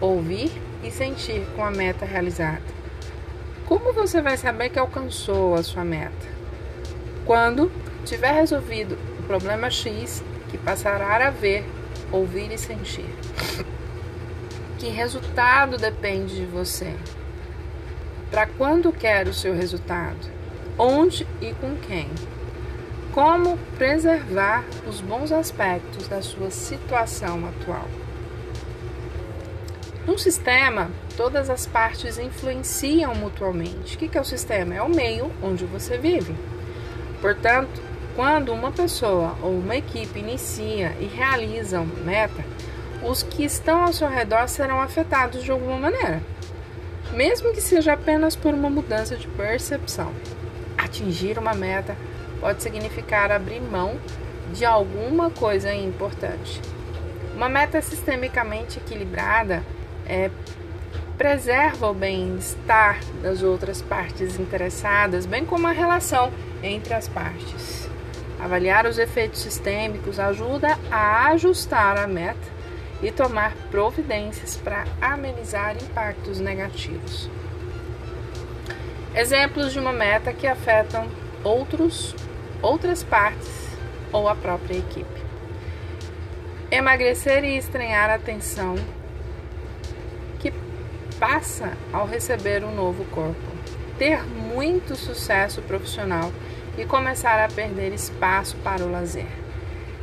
ouvir 0.00 0.50
e 0.82 0.90
sentir 0.90 1.46
com 1.54 1.64
a 1.64 1.70
meta 1.70 2.04
realizada? 2.04 2.79
Como 3.70 3.92
você 3.92 4.20
vai 4.20 4.36
saber 4.36 4.70
que 4.70 4.80
alcançou 4.80 5.54
a 5.54 5.62
sua 5.62 5.84
meta? 5.84 6.26
Quando 7.24 7.70
tiver 8.04 8.32
resolvido 8.32 8.98
o 9.20 9.22
problema 9.22 9.70
X 9.70 10.24
que 10.50 10.58
passará 10.58 11.28
a 11.28 11.30
ver, 11.30 11.64
ouvir 12.10 12.50
e 12.50 12.58
sentir. 12.58 13.06
Que 14.76 14.88
resultado 14.88 15.78
depende 15.78 16.34
de 16.34 16.46
você? 16.46 16.92
Para 18.28 18.48
quando 18.48 18.90
quer 18.90 19.28
o 19.28 19.32
seu 19.32 19.54
resultado? 19.54 20.18
Onde 20.76 21.24
e 21.40 21.54
com 21.54 21.76
quem? 21.76 22.08
Como 23.12 23.56
preservar 23.78 24.64
os 24.84 25.00
bons 25.00 25.30
aspectos 25.30 26.08
da 26.08 26.20
sua 26.20 26.50
situação 26.50 27.46
atual? 27.46 27.86
Num 30.10 30.18
sistema, 30.18 30.90
todas 31.16 31.48
as 31.48 31.68
partes 31.68 32.18
influenciam 32.18 33.14
mutuamente. 33.14 33.94
O 33.94 33.96
que 33.96 34.18
é 34.18 34.20
o 34.20 34.24
sistema? 34.24 34.74
É 34.74 34.82
o 34.82 34.88
meio 34.88 35.30
onde 35.40 35.64
você 35.64 35.96
vive. 35.96 36.34
Portanto, 37.20 37.80
quando 38.16 38.52
uma 38.52 38.72
pessoa 38.72 39.36
ou 39.40 39.52
uma 39.52 39.76
equipe 39.76 40.18
inicia 40.18 40.96
e 40.98 41.04
realiza 41.04 41.80
uma 41.80 41.94
meta, 42.02 42.44
os 43.04 43.22
que 43.22 43.44
estão 43.44 43.84
ao 43.84 43.92
seu 43.92 44.08
redor 44.08 44.48
serão 44.48 44.82
afetados 44.82 45.44
de 45.44 45.52
alguma 45.52 45.78
maneira, 45.78 46.20
mesmo 47.12 47.52
que 47.52 47.60
seja 47.60 47.92
apenas 47.92 48.34
por 48.34 48.52
uma 48.52 48.68
mudança 48.68 49.14
de 49.14 49.28
percepção. 49.28 50.12
Atingir 50.76 51.38
uma 51.38 51.54
meta 51.54 51.96
pode 52.40 52.64
significar 52.64 53.30
abrir 53.30 53.60
mão 53.60 53.96
de 54.52 54.64
alguma 54.64 55.30
coisa 55.30 55.72
importante. 55.72 56.60
Uma 57.32 57.48
meta 57.48 57.80
sistemicamente 57.80 58.80
equilibrada 58.80 59.62
é, 60.10 60.28
preserva 61.16 61.88
o 61.88 61.94
bem-estar 61.94 62.98
das 63.22 63.42
outras 63.42 63.80
partes 63.80 64.40
interessadas, 64.40 65.24
bem 65.24 65.46
como 65.46 65.68
a 65.68 65.70
relação 65.70 66.32
entre 66.62 66.92
as 66.92 67.06
partes. 67.06 67.88
Avaliar 68.40 68.86
os 68.86 68.98
efeitos 68.98 69.40
sistêmicos 69.40 70.18
ajuda 70.18 70.76
a 70.90 71.28
ajustar 71.28 71.96
a 71.96 72.06
meta 72.08 72.60
e 73.00 73.12
tomar 73.12 73.54
providências 73.70 74.56
para 74.56 74.84
amenizar 75.00 75.76
impactos 75.80 76.40
negativos. 76.40 77.30
Exemplos 79.14 79.72
de 79.72 79.78
uma 79.78 79.92
meta 79.92 80.32
que 80.32 80.46
afetam 80.46 81.06
outros, 81.44 82.16
outras 82.60 83.02
partes 83.02 83.68
ou 84.12 84.28
a 84.28 84.34
própria 84.34 84.78
equipe. 84.78 85.20
Emagrecer 86.70 87.44
e 87.44 87.56
estranhar 87.56 88.10
a 88.10 88.14
atenção 88.14 88.76
passa 91.20 91.76
ao 91.92 92.06
receber 92.06 92.64
um 92.64 92.74
novo 92.74 93.04
corpo. 93.04 93.38
Ter 93.98 94.24
muito 94.24 94.96
sucesso 94.96 95.60
profissional 95.60 96.32
e 96.78 96.86
começar 96.86 97.44
a 97.44 97.48
perder 97.48 97.92
espaço 97.92 98.56
para 98.64 98.82
o 98.82 98.90
lazer. 98.90 99.28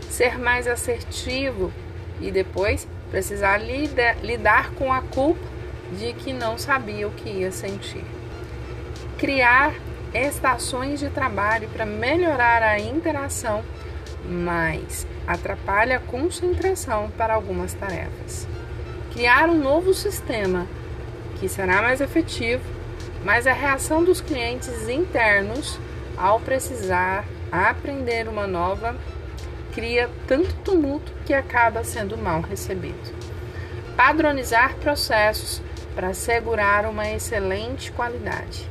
Ser 0.07 0.37
mais 0.37 0.67
assertivo 0.67 1.73
e 2.21 2.31
depois 2.31 2.87
precisar 3.09 3.57
lida, 3.57 4.15
lidar 4.21 4.71
com 4.75 4.93
a 4.93 5.01
culpa 5.01 5.43
de 5.97 6.13
que 6.13 6.31
não 6.31 6.57
sabia 6.57 7.07
o 7.07 7.11
que 7.11 7.29
ia 7.29 7.51
sentir. 7.51 8.05
Criar 9.17 9.73
estações 10.13 10.99
de 10.99 11.09
trabalho 11.09 11.67
para 11.69 11.85
melhorar 11.85 12.61
a 12.61 12.79
interação, 12.79 13.63
mas 14.23 15.07
atrapalha 15.25 15.97
a 15.97 15.99
concentração 15.99 17.09
para 17.17 17.33
algumas 17.33 17.73
tarefas. 17.73 18.47
Criar 19.13 19.49
um 19.49 19.57
novo 19.57 19.93
sistema 19.93 20.67
que 21.39 21.49
será 21.49 21.81
mais 21.81 22.01
efetivo, 22.01 22.63
mas 23.23 23.47
a 23.47 23.53
reação 23.53 24.03
dos 24.03 24.21
clientes 24.21 24.87
internos 24.87 25.79
ao 26.17 26.39
precisar 26.39 27.25
aprender 27.51 28.27
uma 28.27 28.47
nova, 28.47 28.95
cria 29.73 30.09
tanto 30.27 30.53
tumulto 30.55 31.11
que 31.25 31.33
acaba 31.33 31.83
sendo 31.83 32.17
mal 32.17 32.41
recebido. 32.41 33.15
Padronizar 33.95 34.75
processos 34.77 35.61
para 35.93 36.09
assegurar 36.09 36.85
uma 36.85 37.09
excelente 37.09 37.91
qualidade, 37.91 38.67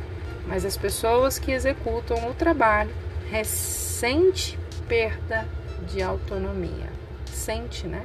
mas 0.46 0.64
as 0.64 0.76
pessoas 0.76 1.38
que 1.38 1.52
executam 1.52 2.28
o 2.28 2.34
trabalho 2.34 2.90
ressentem 3.30 4.58
perda 4.88 5.46
de 5.88 6.02
autonomia. 6.02 6.90
Sente, 7.26 7.86
né? 7.86 8.04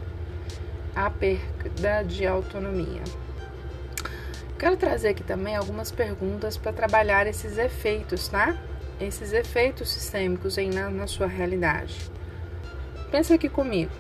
A 0.96 1.10
perda 1.10 2.04
de 2.04 2.26
autonomia. 2.26 3.02
Quero 4.62 4.78
trazer 4.78 5.08
aqui 5.08 5.24
também 5.24 5.56
algumas 5.56 5.92
perguntas 5.92 6.56
para 6.56 6.72
trabalhar 6.72 7.26
esses 7.26 7.58
efeitos, 7.58 8.28
tá? 8.28 8.56
esses 9.00 9.34
efeitos 9.34 9.90
sistêmicos 9.90 10.56
em, 10.56 10.70
na, 10.70 10.88
na 10.88 11.08
sua 11.08 11.26
realidade. 11.26 11.98
Pensa 13.10 13.34
aqui 13.34 13.50
comigo. 13.50 13.92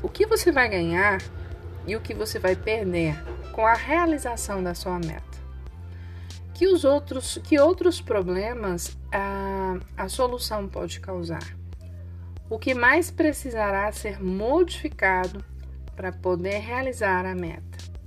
O 0.00 0.08
que 0.08 0.24
você 0.24 0.52
vai 0.52 0.68
ganhar 0.68 1.20
e 1.84 1.96
o 1.96 2.00
que 2.00 2.14
você 2.14 2.38
vai 2.38 2.54
perder 2.54 3.20
com 3.50 3.66
a 3.66 3.74
realização 3.74 4.62
da 4.62 4.72
sua 4.72 5.00
meta? 5.00 5.36
Que 6.54 6.68
os 6.68 6.84
outros, 6.84 7.40
que 7.42 7.58
outros 7.58 8.00
problemas 8.00 8.96
a, 9.12 9.78
a 9.96 10.08
solução 10.08 10.68
pode 10.68 11.00
causar? 11.00 11.56
O 12.48 12.56
que 12.56 12.72
mais 12.72 13.10
precisará 13.10 13.90
ser 13.90 14.22
modificado 14.22 15.44
para 15.96 16.12
poder 16.12 16.58
realizar 16.58 17.26
a 17.26 17.34
meta? 17.34 17.97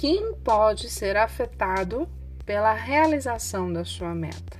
Quem 0.00 0.32
pode 0.32 0.88
ser 0.88 1.14
afetado 1.14 2.08
pela 2.46 2.72
realização 2.72 3.70
da 3.70 3.84
sua 3.84 4.14
meta? 4.14 4.58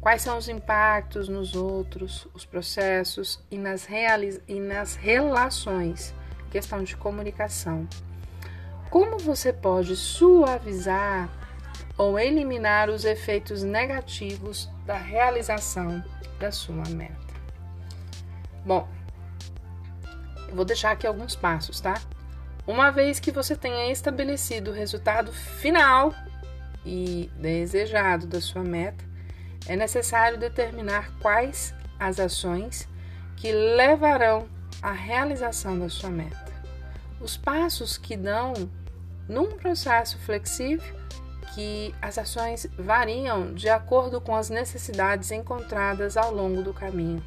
Quais 0.00 0.22
são 0.22 0.36
os 0.36 0.48
impactos 0.48 1.28
nos 1.28 1.54
outros, 1.54 2.26
os 2.34 2.44
processos 2.44 3.40
e 3.48 3.56
nas, 3.56 3.86
e 4.48 4.58
nas 4.58 4.96
relações, 4.96 6.12
questão 6.50 6.82
de 6.82 6.96
comunicação. 6.96 7.86
Como 8.90 9.20
você 9.20 9.52
pode 9.52 9.94
suavizar 9.94 11.30
ou 11.96 12.18
eliminar 12.18 12.90
os 12.90 13.04
efeitos 13.04 13.62
negativos 13.62 14.68
da 14.84 14.96
realização 14.96 16.02
da 16.40 16.50
sua 16.50 16.88
meta? 16.88 17.34
Bom, 18.64 18.88
eu 20.48 20.56
vou 20.56 20.64
deixar 20.64 20.90
aqui 20.90 21.06
alguns 21.06 21.36
passos, 21.36 21.80
tá? 21.80 21.94
Uma 22.66 22.90
vez 22.90 23.20
que 23.20 23.30
você 23.30 23.54
tenha 23.54 23.92
estabelecido 23.92 24.70
o 24.70 24.74
resultado 24.74 25.32
final 25.32 26.12
e 26.84 27.30
desejado 27.36 28.26
da 28.26 28.40
sua 28.40 28.62
meta, 28.62 29.04
é 29.68 29.76
necessário 29.76 30.36
determinar 30.36 31.12
quais 31.20 31.72
as 31.98 32.18
ações 32.18 32.88
que 33.36 33.52
levarão 33.52 34.48
à 34.82 34.90
realização 34.92 35.78
da 35.78 35.88
sua 35.88 36.10
meta. 36.10 36.52
Os 37.20 37.36
passos 37.36 37.96
que 37.96 38.16
dão 38.16 38.52
num 39.28 39.52
processo 39.52 40.18
flexível 40.18 40.96
que 41.54 41.94
as 42.02 42.18
ações 42.18 42.66
variam 42.78 43.54
de 43.54 43.68
acordo 43.68 44.20
com 44.20 44.36
as 44.36 44.50
necessidades 44.50 45.30
encontradas 45.30 46.16
ao 46.16 46.34
longo 46.34 46.62
do 46.62 46.74
caminho. 46.74 47.24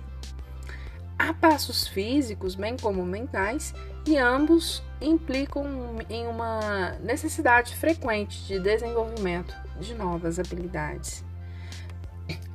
Há 1.18 1.34
passos 1.34 1.88
físicos, 1.88 2.56
bem 2.56 2.78
como 2.78 3.04
mentais, 3.06 3.74
e 4.06 4.18
ambos 4.18 4.84
implicam 5.02 5.66
em 6.10 6.28
uma 6.28 6.92
necessidade 7.02 7.76
frequente 7.76 8.44
de 8.46 8.60
desenvolvimento 8.60 9.56
de 9.80 9.94
novas 9.96 10.40
habilidades. 10.40 11.24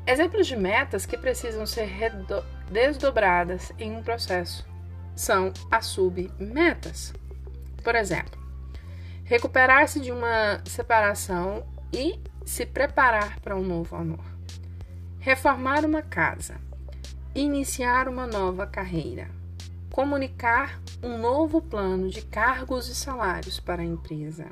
Exemplos 0.07 0.47
de 0.47 0.57
metas 0.57 1.07
que 1.07 1.17
precisam 1.17 1.67
ser 1.67 1.89
desdobradas 2.71 3.73
em 3.79 3.97
um 3.97 4.03
processo 4.03 4.67
são 5.17 5.53
as 5.71 5.87
submetas. 5.87 7.15
Por 7.83 7.95
exemplo, 7.95 8.39
recuperar-se 9.25 10.01
de 10.01 10.13
uma 10.13 10.61
separação 10.67 11.67
e 11.93 12.21
se 12.45 12.67
preparar 12.67 13.41
para 13.41 13.57
um 13.57 13.63
novo 13.63 13.97
amor. 13.97 14.25
Reformar 15.19 15.85
uma 15.85 16.03
casa. 16.03 16.57
Iniciar 17.35 18.09
uma 18.09 18.27
nova 18.27 18.67
carreira. 18.67 19.29
Comunicar 19.95 20.81
um 21.05 21.17
novo 21.19 21.63
plano 21.63 22.11
de 22.11 22.21
cargos 22.21 22.89
e 22.89 22.95
salários 22.97 23.61
para 23.61 23.81
a 23.81 23.85
empresa. 23.85 24.47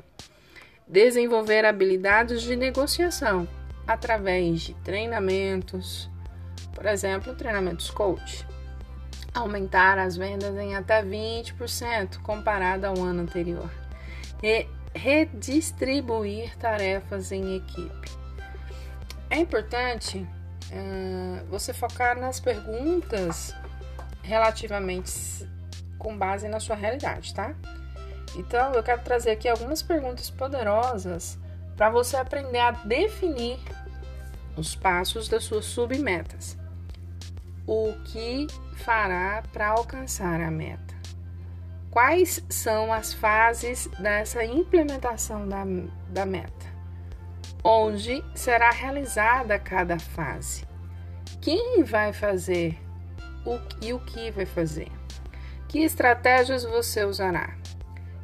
Desenvolver 0.87 1.65
habilidades 1.65 2.43
de 2.43 2.55
negociação 2.55 3.45
através 3.85 4.61
de 4.61 4.73
treinamentos, 4.75 6.09
por 6.73 6.85
exemplo, 6.85 7.35
treinamentos 7.35 7.91
coach. 7.91 8.47
Aumentar 9.33 9.99
as 9.99 10.15
vendas 10.15 10.55
em 10.55 10.77
até 10.77 11.03
20% 11.03 12.21
comparado 12.21 12.87
ao 12.87 12.95
ano 12.99 13.23
anterior. 13.23 13.69
E 14.41 14.65
redistribuir 14.95 16.55
tarefas 16.55 17.33
em 17.33 17.57
equipe. 17.57 18.11
É 19.29 19.39
importante 19.39 20.19
uh, 20.19 21.45
você 21.49 21.73
focar 21.73 22.17
nas 22.17 22.39
perguntas 22.39 23.53
relativamente 24.23 25.47
com 25.99 26.17
base 26.17 26.47
na 26.47 26.59
sua 26.59 26.75
realidade, 26.75 27.33
tá? 27.33 27.53
Então, 28.35 28.73
eu 28.73 28.81
quero 28.81 29.01
trazer 29.03 29.31
aqui 29.31 29.47
algumas 29.47 29.83
perguntas 29.83 30.31
poderosas 30.31 31.37
para 31.77 31.89
você 31.89 32.17
aprender 32.17 32.59
a 32.59 32.71
definir 32.71 33.59
os 34.57 34.75
passos 34.75 35.27
das 35.27 35.43
suas 35.43 35.65
submetas. 35.65 36.57
O 37.67 37.93
que 38.05 38.47
fará 38.77 39.43
para 39.53 39.69
alcançar 39.69 40.41
a 40.41 40.49
meta? 40.49 40.93
Quais 41.91 42.43
são 42.49 42.91
as 42.91 43.13
fases 43.13 43.87
dessa 43.99 44.43
implementação 44.43 45.47
da, 45.47 45.63
da 46.09 46.25
meta? 46.25 46.73
Onde 47.63 48.23
será 48.35 48.71
realizada 48.71 49.59
cada 49.59 49.99
fase? 49.99 50.65
Quem 51.39 51.83
vai 51.83 52.11
fazer 52.11 52.82
o, 53.45 53.59
e 53.81 53.93
o 53.93 53.99
que 53.99 54.31
vai 54.31 54.45
fazer? 54.45 54.91
Que 55.67 55.79
estratégias 55.79 56.63
você 56.63 57.03
usará? 57.03 57.55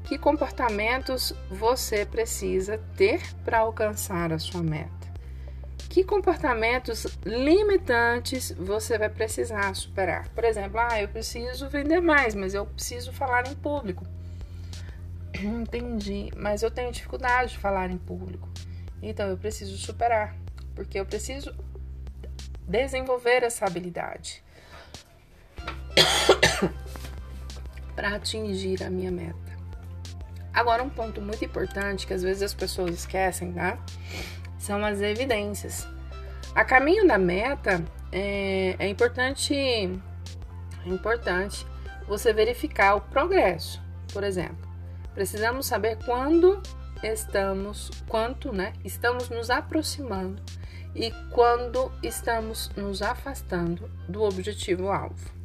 Que 0.04 0.18
comportamentos 0.18 1.34
você 1.50 2.06
precisa 2.06 2.78
ter 2.96 3.22
para 3.44 3.60
alcançar 3.60 4.32
a 4.32 4.40
sua 4.40 4.64
meta? 4.64 4.90
Que 5.90 6.04
comportamentos 6.04 7.08
limitantes 7.26 8.52
você 8.52 8.98
vai 8.98 9.10
precisar 9.10 9.76
superar? 9.76 10.30
Por 10.30 10.44
exemplo, 10.44 10.80
ah, 10.80 11.02
eu 11.02 11.08
preciso 11.08 11.68
vender 11.68 12.00
mais, 12.00 12.36
mas 12.36 12.54
eu 12.54 12.66
preciso 12.66 13.12
falar 13.12 13.48
em 13.48 13.56
público. 13.56 14.06
Entendi, 15.36 16.30
mas 16.36 16.62
eu 16.62 16.70
tenho 16.70 16.92
dificuldade 16.92 17.54
de 17.54 17.58
falar 17.58 17.90
em 17.90 17.98
público. 17.98 18.48
Então 19.02 19.28
eu 19.28 19.38
preciso 19.38 19.78
superar, 19.78 20.36
porque 20.76 21.00
eu 21.00 21.06
preciso 21.06 21.56
desenvolver 22.68 23.44
essa 23.44 23.66
habilidade 23.66 24.44
para 27.96 28.16
atingir 28.16 28.84
a 28.84 28.90
minha 28.90 29.12
meta. 29.12 29.50
Agora, 30.54 30.84
um 30.84 30.90
ponto 30.90 31.22
muito 31.22 31.44
importante 31.46 32.08
que 32.08 32.14
às 32.14 32.24
vezes 32.24 32.42
as 32.44 32.54
pessoas 32.54 32.94
esquecem, 32.94 33.54
tá? 33.54 33.78
São 34.58 34.84
as 34.84 35.02
evidências. 35.02 35.88
A 36.56 36.66
caminho 36.66 37.08
da 37.08 37.18
meta, 37.18 37.84
é, 38.12 38.76
é 38.80 38.88
importante, 38.88 39.54
é 39.54 39.90
importante 40.86 41.66
você 42.08 42.34
verificar 42.34 42.96
o 42.96 43.02
progresso. 43.02 43.82
Por 44.12 44.24
exemplo, 44.24 44.68
precisamos 45.14 45.68
saber 45.68 45.98
quando 46.04 46.62
estamos, 47.04 47.92
quanto, 48.08 48.52
né? 48.52 48.74
Estamos 48.84 49.30
nos 49.30 49.50
aproximando 49.50 50.42
e 50.96 51.12
quando 51.32 51.92
estamos 52.02 52.70
nos 52.76 53.02
afastando 53.02 53.90
do 54.08 54.24
objetivo 54.24 54.90
alvo. 54.90 55.39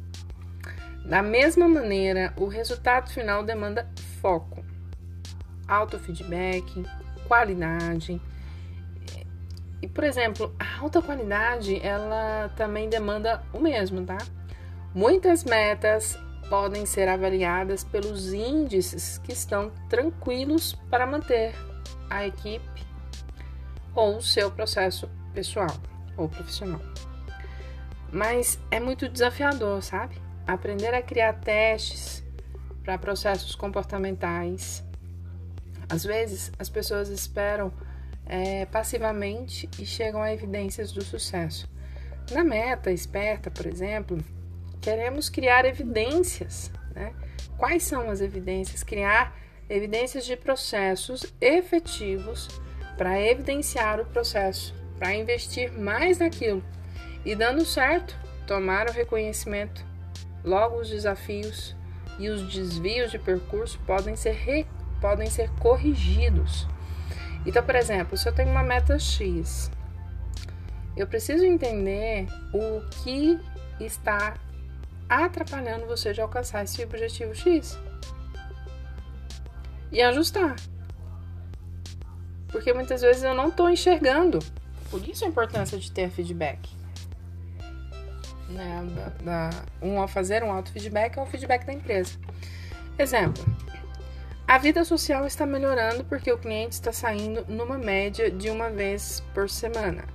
Da 1.05 1.21
mesma 1.21 1.67
maneira, 1.67 2.33
o 2.35 2.47
resultado 2.47 3.11
final 3.11 3.43
demanda 3.43 3.87
foco, 4.21 4.65
autofeedback, 5.67 6.83
qualidade. 7.27 8.19
E, 9.81 9.87
por 9.87 10.03
exemplo, 10.03 10.55
a 10.59 10.79
alta 10.81 11.03
qualidade, 11.03 11.79
ela 11.85 12.51
também 12.55 12.89
demanda 12.89 13.43
o 13.53 13.59
mesmo, 13.59 14.03
tá? 14.03 14.17
Muitas 14.95 15.43
metas 15.43 16.17
podem 16.49 16.87
ser 16.87 17.07
avaliadas 17.07 17.83
pelos 17.83 18.33
índices 18.33 19.19
que 19.19 19.31
estão 19.31 19.71
tranquilos 19.87 20.73
para 20.89 21.05
manter 21.05 21.53
a 22.09 22.25
equipe 22.25 22.83
ou 23.93 24.17
o 24.17 24.21
seu 24.23 24.49
processo 24.49 25.07
pessoal 25.35 25.75
ou 26.17 26.27
profissional. 26.27 26.81
Mas 28.11 28.59
é 28.71 28.79
muito 28.79 29.07
desafiador, 29.07 29.83
sabe? 29.83 30.24
Aprender 30.47 30.93
a 30.93 31.01
criar 31.01 31.33
testes 31.33 32.23
para 32.83 32.97
processos 32.97 33.55
comportamentais. 33.55 34.83
Às 35.89 36.03
vezes, 36.03 36.51
as 36.57 36.69
pessoas 36.69 37.09
esperam 37.09 37.73
é, 38.25 38.65
passivamente 38.65 39.69
e 39.79 39.85
chegam 39.85 40.21
a 40.21 40.31
evidências 40.31 40.91
do 40.91 41.03
sucesso. 41.03 41.67
Na 42.31 42.43
meta 42.43 42.91
esperta, 42.91 43.51
por 43.51 43.65
exemplo, 43.65 44.17
queremos 44.81 45.29
criar 45.29 45.65
evidências. 45.65 46.71
Né? 46.93 47.13
Quais 47.57 47.83
são 47.83 48.09
as 48.09 48.21
evidências? 48.21 48.83
Criar 48.83 49.35
evidências 49.69 50.25
de 50.25 50.35
processos 50.35 51.33
efetivos 51.41 52.47
para 52.97 53.21
evidenciar 53.21 53.99
o 53.99 54.05
processo, 54.05 54.73
para 54.97 55.13
investir 55.13 55.71
mais 55.71 56.19
naquilo 56.19 56.63
e, 57.23 57.35
dando 57.35 57.65
certo, 57.65 58.17
tomar 58.47 58.87
o 58.89 58.91
reconhecimento 58.91 59.85
Logo, 60.45 60.79
os 60.79 60.89
desafios 60.89 61.75
e 62.19 62.29
os 62.29 62.53
desvios 62.53 63.11
de 63.11 63.17
percurso 63.17 63.79
podem 63.79 64.15
ser, 64.15 64.33
re, 64.33 64.67
podem 65.01 65.29
ser 65.29 65.49
corrigidos. 65.59 66.67
Então, 67.45 67.63
por 67.63 67.75
exemplo, 67.75 68.15
se 68.15 68.29
eu 68.29 68.33
tenho 68.33 68.51
uma 68.51 68.63
meta 68.63 68.97
X, 68.99 69.71
eu 70.95 71.07
preciso 71.07 71.43
entender 71.43 72.27
o 72.53 72.81
que 73.03 73.39
está 73.79 74.35
atrapalhando 75.09 75.85
você 75.85 76.13
de 76.13 76.21
alcançar 76.21 76.63
esse 76.63 76.83
objetivo 76.83 77.33
X 77.35 77.77
e 79.91 80.01
ajustar. 80.01 80.55
Porque 82.49 82.71
muitas 82.71 83.01
vezes 83.01 83.23
eu 83.23 83.33
não 83.33 83.49
estou 83.49 83.69
enxergando. 83.69 84.39
Por 84.89 85.07
isso 85.07 85.25
a 85.25 85.27
importância 85.27 85.77
de 85.77 85.91
ter 85.91 86.09
feedback 86.09 86.74
né, 88.55 88.87
da, 89.23 89.49
da, 89.49 89.49
um 89.81 89.99
ao 89.99 90.07
fazer 90.07 90.43
um 90.43 90.51
auto-feedback 90.51 91.17
é 91.17 91.21
o 91.21 91.25
feedback 91.25 91.65
da 91.65 91.73
empresa. 91.73 92.17
Exemplo: 92.97 93.43
a 94.47 94.57
vida 94.57 94.83
social 94.85 95.25
está 95.25 95.45
melhorando 95.45 96.03
porque 96.05 96.31
o 96.31 96.37
cliente 96.37 96.73
está 96.73 96.91
saindo 96.91 97.45
numa 97.47 97.77
média 97.77 98.31
de 98.31 98.49
uma 98.49 98.69
vez 98.69 99.21
por 99.33 99.49
semana. 99.49 100.05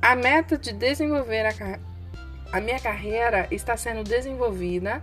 A 0.00 0.16
meta 0.16 0.56
de 0.56 0.72
desenvolver 0.72 1.46
a, 1.46 1.78
a 2.52 2.60
minha 2.60 2.78
carreira 2.78 3.46
está 3.50 3.76
sendo 3.76 4.02
desenvolvida 4.02 5.02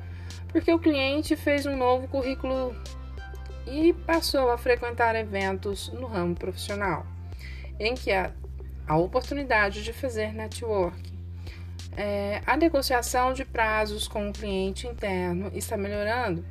porque 0.50 0.72
o 0.72 0.80
cliente 0.80 1.36
fez 1.36 1.66
um 1.66 1.76
novo 1.76 2.08
currículo 2.08 2.76
e 3.68 3.94
passou 3.94 4.52
a 4.52 4.58
frequentar 4.58 5.16
eventos 5.16 5.90
no 5.94 6.08
ramo 6.08 6.36
profissional, 6.36 7.06
em 7.80 7.96
que 7.96 8.12
há 8.12 8.32
a 8.88 8.98
oportunidade 8.98 9.84
de 9.84 9.94
fazer 9.94 10.34
network 10.34 11.13
é, 11.98 12.42
a 12.46 12.58
negociação 12.58 13.34
de 13.34 13.46
prazos 13.46 14.08
com 14.08 14.30
o 14.30 14.34
cliente 14.34 14.88
interno 14.88 15.52
está 15.54 15.78
melhorando. 15.78 16.46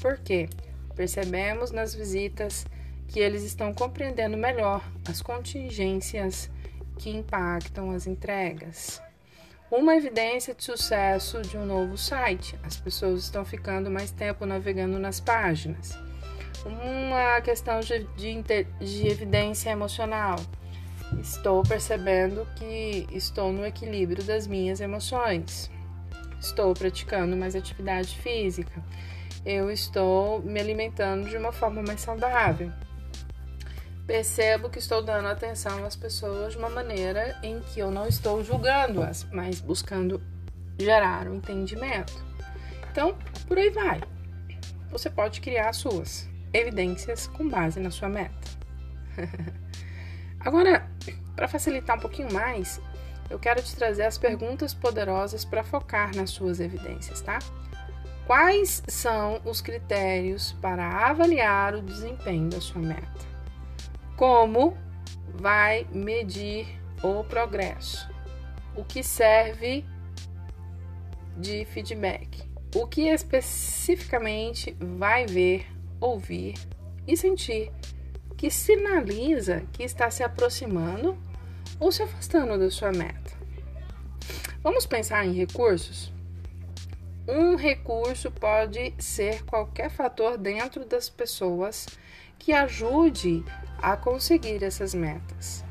Por 0.00 0.18
quê? 0.18 0.48
Percebemos 0.94 1.70
nas 1.70 1.94
visitas 1.94 2.66
que 3.08 3.20
eles 3.20 3.42
estão 3.42 3.72
compreendendo 3.72 4.36
melhor 4.36 4.82
as 5.08 5.22
contingências 5.22 6.50
que 6.98 7.10
impactam 7.10 7.90
as 7.90 8.06
entregas. 8.06 9.00
Uma 9.70 9.94
evidência 9.96 10.54
de 10.54 10.64
sucesso 10.64 11.42
de 11.42 11.56
um 11.56 11.66
novo 11.66 11.96
site: 11.96 12.58
as 12.62 12.76
pessoas 12.76 13.24
estão 13.24 13.44
ficando 13.44 13.90
mais 13.90 14.10
tempo 14.10 14.46
navegando 14.46 14.98
nas 14.98 15.20
páginas. 15.20 15.98
Uma 16.64 17.40
questão 17.40 17.80
de, 17.80 18.04
de, 18.16 18.42
de 18.80 19.06
evidência 19.06 19.70
emocional: 19.70 20.36
Estou 21.16 21.62
percebendo 21.62 22.46
que 22.54 23.06
estou 23.10 23.52
no 23.52 23.64
equilíbrio 23.64 24.22
das 24.22 24.46
minhas 24.46 24.80
emoções. 24.80 25.70
Estou 26.38 26.74
praticando 26.74 27.36
mais 27.36 27.56
atividade 27.56 28.16
física. 28.18 28.82
Eu 29.44 29.70
estou 29.70 30.42
me 30.42 30.60
alimentando 30.60 31.28
de 31.28 31.36
uma 31.36 31.50
forma 31.50 31.82
mais 31.82 32.00
saudável. 32.00 32.70
Percebo 34.06 34.70
que 34.70 34.78
estou 34.78 35.02
dando 35.02 35.28
atenção 35.28 35.84
às 35.84 35.96
pessoas 35.96 36.52
de 36.52 36.58
uma 36.58 36.70
maneira 36.70 37.38
em 37.42 37.60
que 37.60 37.80
eu 37.80 37.90
não 37.90 38.06
estou 38.06 38.42
julgando-as, 38.44 39.24
mas 39.32 39.60
buscando 39.60 40.22
gerar 40.78 41.26
um 41.28 41.36
entendimento. 41.36 42.24
Então, 42.90 43.16
por 43.46 43.58
aí 43.58 43.70
vai. 43.70 44.00
Você 44.90 45.10
pode 45.10 45.40
criar 45.40 45.72
suas 45.72 46.28
evidências 46.52 47.26
com 47.26 47.48
base 47.48 47.80
na 47.80 47.90
sua 47.90 48.08
meta. 48.08 48.48
Agora, 50.48 50.88
para 51.36 51.46
facilitar 51.46 51.98
um 51.98 52.00
pouquinho 52.00 52.32
mais, 52.32 52.80
eu 53.28 53.38
quero 53.38 53.62
te 53.62 53.76
trazer 53.76 54.04
as 54.04 54.16
perguntas 54.16 54.72
poderosas 54.72 55.44
para 55.44 55.62
focar 55.62 56.16
nas 56.16 56.30
suas 56.30 56.58
evidências, 56.58 57.20
tá? 57.20 57.38
Quais 58.26 58.82
são 58.88 59.42
os 59.44 59.60
critérios 59.60 60.52
para 60.52 61.06
avaliar 61.06 61.74
o 61.74 61.82
desempenho 61.82 62.48
da 62.48 62.62
sua 62.62 62.80
meta? 62.80 63.26
Como 64.16 64.74
vai 65.34 65.86
medir 65.92 66.66
o 67.02 67.22
progresso? 67.24 68.08
O 68.74 68.82
que 68.82 69.02
serve 69.02 69.84
de 71.36 71.66
feedback? 71.66 72.42
O 72.74 72.86
que 72.86 73.02
especificamente 73.02 74.74
vai 74.80 75.26
ver, 75.26 75.66
ouvir 76.00 76.54
e 77.06 77.18
sentir 77.18 77.70
que 78.38 78.50
sinaliza 78.50 79.64
que 79.72 79.82
está 79.82 80.10
se 80.10 80.22
aproximando 80.22 81.18
ou 81.78 81.90
se 81.90 82.02
afastando 82.02 82.56
da 82.56 82.70
sua 82.70 82.92
meta. 82.92 83.36
Vamos 84.62 84.86
pensar 84.86 85.26
em 85.26 85.32
recursos? 85.32 86.12
Um 87.26 87.56
recurso 87.56 88.30
pode 88.30 88.94
ser 88.98 89.44
qualquer 89.44 89.90
fator 89.90 90.38
dentro 90.38 90.84
das 90.86 91.10
pessoas 91.10 91.86
que 92.38 92.52
ajude 92.52 93.44
a 93.82 93.96
conseguir 93.96 94.62
essas 94.62 94.94
metas. 94.94 95.64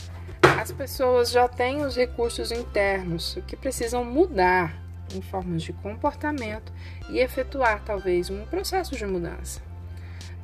As 0.59 0.71
pessoas 0.71 1.31
já 1.31 1.47
têm 1.47 1.85
os 1.85 1.95
recursos 1.95 2.51
internos 2.51 3.37
que 3.47 3.55
precisam 3.55 4.03
mudar 4.03 4.77
em 5.15 5.21
formas 5.21 5.63
de 5.63 5.71
comportamento 5.71 6.71
e 7.09 7.19
efetuar 7.19 7.81
talvez 7.83 8.29
um 8.29 8.45
processo 8.45 8.95
de 8.95 9.05
mudança. 9.05 9.61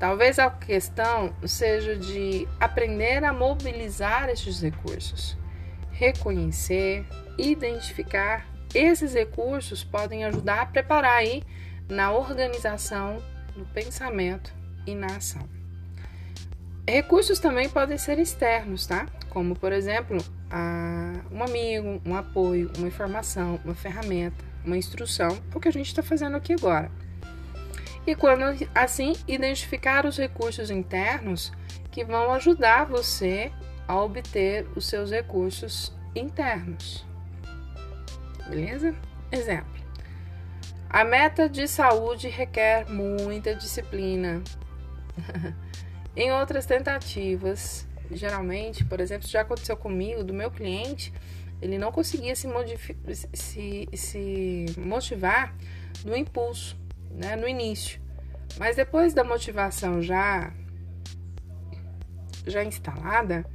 Talvez 0.04 0.38
a 0.38 0.50
questão 0.50 1.34
seja 1.48 1.96
de 1.96 2.46
aprender 2.60 3.24
a 3.24 3.32
mobilizar 3.32 4.28
estes 4.28 4.62
recursos, 4.62 5.38
reconhecer, 5.92 7.06
identificar. 7.38 8.46
Esses 8.76 9.14
recursos 9.14 9.82
podem 9.82 10.26
ajudar 10.26 10.60
a 10.60 10.66
preparar 10.66 11.20
aí 11.20 11.42
na 11.88 12.12
organização, 12.12 13.24
no 13.56 13.66
pensamento 13.68 14.54
e 14.86 14.94
na 14.94 15.08
ação. 15.08 15.48
Recursos 16.86 17.40
também 17.40 17.70
podem 17.70 17.98
ser 17.98 18.20
externos, 18.20 18.86
tá? 18.86 19.06
Como, 19.30 19.56
por 19.56 19.72
exemplo, 19.72 20.18
um 21.32 21.42
amigo, 21.42 22.02
um 22.06 22.14
apoio, 22.14 22.70
uma 22.78 22.90
informação, 22.90 23.58
uma 23.64 23.74
ferramenta, 23.74 24.44
uma 24.66 24.76
instrução, 24.76 25.30
o 25.56 25.62
que 25.62 25.70
a 25.70 25.72
gente 25.72 25.88
está 25.88 26.04
fazendo 26.04 26.36
aqui 26.36 26.52
agora 26.52 26.92
e 28.06 28.16
quando 28.16 28.44
assim 28.76 29.14
identificar 29.28 30.06
os 30.06 30.18
recursos 30.18 30.70
internos 30.70 31.52
que 31.92 32.04
vão 32.04 32.32
ajudar 32.34 32.86
você 32.86 33.52
a 33.88 34.02
obter 34.02 34.68
os 34.76 34.86
seus 34.86 35.12
recursos 35.12 35.94
internos. 36.16 37.06
Beleza? 38.48 38.96
Exemplo. 39.32 39.74
A 40.90 41.04
meta 41.04 41.50
de 41.50 41.68
saúde 41.68 42.28
requer 42.28 42.90
muita 42.90 43.56
disciplina. 43.56 44.44
em 46.16 46.32
outras 46.32 46.66
tentativas, 46.66 47.88
geralmente, 48.12 48.86
por 48.86 49.00
exemplo, 49.00 49.28
já 49.28 49.42
aconteceu 49.42 49.76
comigo, 49.76 50.24
do 50.24 50.34
meu 50.34 50.52
cliente, 50.52 51.14
ele 51.62 51.78
não 51.78 51.92
conseguia 51.92 52.36
se, 52.36 52.48
se, 53.34 53.90
se 53.94 54.66
motivar 54.78 55.56
no 56.06 56.16
impulso, 56.16 56.78
né, 57.14 57.36
no 57.36 57.48
início. 57.48 58.02
Mas 58.58 58.76
depois 58.76 59.14
da 59.14 59.24
motivação 59.24 60.02
já 60.02 60.52
já 62.46 62.64
instalada, 62.64 63.46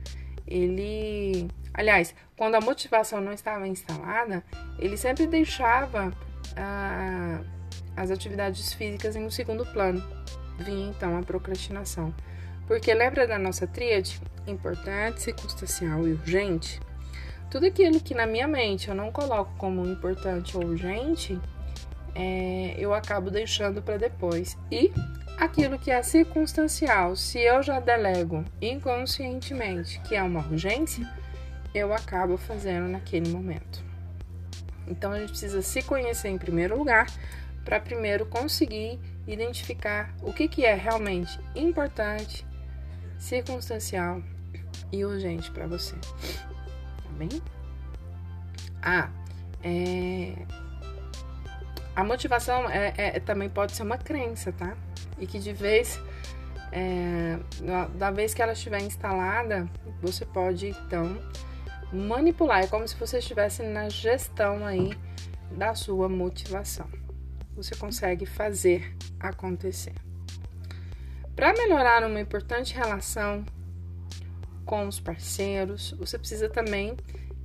ele, 0.47 1.49
aliás, 1.75 2.15
quando 2.37 2.55
a 2.55 2.61
motivação 2.61 3.21
não 3.21 3.33
estava 3.33 3.69
instalada, 3.69 4.43
ele 4.79 4.97
sempre 4.97 5.27
deixava 5.27 6.13
ah, 6.57 7.41
as 7.97 8.11
atividades 8.11 8.73
físicas 8.73 9.15
em 9.15 9.25
um 9.25 9.31
segundo 9.31 9.67
plano. 9.67 10.03
Vinha 10.59 10.91
então 10.91 11.19
a 11.19 11.23
procrastinação. 11.23 12.15
Porque 12.67 12.93
lembra 12.93 13.27
da 13.27 13.39
nossa 13.39 13.67
tríade? 13.67 14.21
Importante, 14.47 15.23
circunstancial 15.23 16.07
e 16.07 16.13
urgente? 16.13 16.81
Tudo 17.51 17.67
aquilo 17.67 18.01
que 18.01 18.15
na 18.15 18.27
minha 18.27 18.47
mente 18.47 18.89
eu 18.89 18.95
não 18.95 19.11
coloco 19.11 19.55
como 19.57 19.87
importante 19.87 20.57
ou 20.57 20.65
urgente, 20.65 21.41
é, 22.19 22.75
eu 22.77 22.93
acabo 22.93 23.31
deixando 23.31 23.81
para 23.81 23.97
depois. 23.97 24.59
E 24.73 24.93
aquilo 25.39 25.79
que 25.79 25.91
é 25.91 26.03
circunstancial, 26.03 27.15
se 27.15 27.39
eu 27.39 27.63
já 27.63 27.79
delego 27.79 28.45
inconscientemente 28.61 30.01
que 30.01 30.17
é 30.17 30.23
uma 30.23 30.41
urgência, 30.41 31.09
eu 31.73 31.95
acabo 31.95 32.37
fazendo 32.37 32.89
naquele 32.89 33.31
momento. 33.31 33.85
Então 34.89 35.13
a 35.13 35.21
gente 35.21 35.31
precisa 35.31 35.63
se 35.63 35.81
conhecer 35.83 36.29
em 36.29 36.39
primeiro 36.39 36.77
lugar 36.77 37.07
para 37.65 37.79
primeiro 37.79 38.27
conseguir 38.27 38.99
identificar 39.27 40.13
o 40.23 40.33
que, 40.33 40.49
que 40.49 40.65
é 40.65 40.75
realmente 40.75 41.39
importante, 41.55 42.45
circunstancial 43.19 44.23
e 44.91 45.05
urgente 45.05 45.51
para 45.51 45.67
você. 45.67 45.95
Tá 45.95 47.11
bem? 47.17 47.29
Ah, 48.83 49.11
é... 49.63 50.33
a 51.99 52.05
motivação 52.05 52.71
é, 52.71 52.95
é, 52.97 53.19
também 53.19 53.49
pode 53.49 53.73
ser 53.73 53.83
uma 53.83 53.99
crença, 53.99 54.53
tá? 54.53 54.77
E 55.19 55.27
que 55.27 55.41
de 55.41 55.53
vez, 55.53 56.01
é, 56.71 57.37
da 57.97 58.13
vez 58.13 58.33
que 58.33 58.41
ela 58.41 58.53
estiver 58.53 58.81
instalada, 58.83 59.69
você 60.01 60.25
pode 60.25 60.69
então 60.69 61.21
manipular. 61.93 62.63
É 62.63 62.69
como 62.69 62.87
se 62.87 62.95
você 62.95 63.19
estivesse 63.19 63.65
na 63.65 63.89
gestão 63.89 64.65
aí 64.65 64.97
da 65.51 65.75
sua 65.75 66.09
motivação. 66.09 66.89
Você 67.57 67.75
consegue 67.75 68.27
fazer 68.27 68.97
acontecer. 69.19 69.95
Para 71.35 71.53
melhorar 71.53 72.07
uma 72.07 72.21
importante 72.21 72.77
relação 72.77 73.45
com 74.65 74.87
os 74.87 75.01
parceiros, 75.01 75.97
você 75.99 76.17
precisa 76.17 76.49
também 76.49 76.97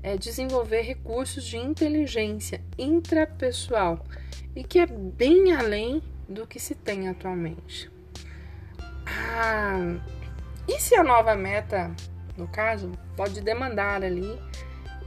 é, 0.04 0.18
desenvolver 0.18 0.82
recursos 0.82 1.45
de 1.45 1.58
inteligência 1.58 2.62
intrapessoal 2.78 4.06
e 4.56 4.64
que 4.64 4.78
é 4.78 4.86
bem 4.86 5.54
além 5.54 6.04
do 6.28 6.45
que 6.45 6.60
se 6.60 6.76
tem 6.76 7.08
atualmente. 7.08 7.89
Ah, 9.08 9.97
e 10.68 10.80
se 10.80 10.95
a 10.95 11.04
nova 11.04 11.36
meta, 11.36 11.91
no 12.38 12.47
caso, 12.47 12.91
pode 13.16 13.41
demandar 13.41 14.04
ali 14.04 14.39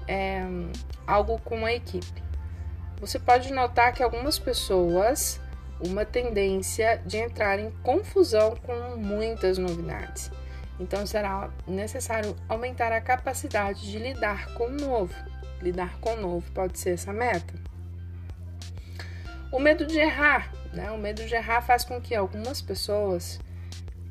é, 0.09 0.43
algo 1.07 1.39
com 1.41 1.65
a 1.65 1.73
equipe? 1.73 2.25
Você 3.01 3.19
pode 3.19 3.53
notar 3.53 3.93
que 3.93 4.03
algumas 4.03 4.39
pessoas 4.39 5.41
uma 5.81 6.05
tendência 6.05 7.03
de 7.05 7.19
entrar 7.19 7.59
em 7.59 7.71
confusão 7.83 8.57
com 8.57 8.97
muitas 8.97 9.59
novidades. 9.59 10.31
Então 10.79 11.07
será 11.07 11.51
necessário 11.67 12.37
aumentar 12.49 12.93
a 12.93 13.01
capacidade 13.01 13.91
de 13.91 13.99
lidar 13.99 14.53
com 14.55 14.67
o 14.67 14.73
novo. 14.73 15.15
Lidar 15.63 15.99
com 16.01 16.15
o 16.15 16.21
novo 16.21 16.51
pode 16.53 16.79
ser 16.79 16.91
essa 16.91 17.13
meta. 17.13 17.55
O 19.51 19.59
medo 19.59 19.87
de 19.87 19.99
errar, 19.99 20.53
né? 20.73 20.91
O 20.91 20.99
medo 20.99 21.25
de 21.25 21.35
errar 21.35 21.63
faz 21.63 21.85
com 21.85 22.01
que 22.01 22.15
algumas 22.15 22.61
pessoas 22.61 23.41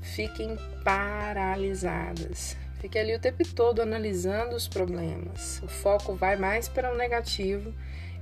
fiquem 0.02 0.58
paralisadas. 0.84 2.58
Fiquem 2.80 3.02
ali 3.02 3.16
o 3.16 3.20
tempo 3.20 3.48
todo 3.54 3.82
analisando 3.82 4.56
os 4.56 4.68
problemas. 4.68 5.62
O 5.64 5.68
foco 5.68 6.16
vai 6.16 6.36
mais 6.36 6.68
para 6.68 6.92
o 6.92 6.98
negativo 6.98 7.74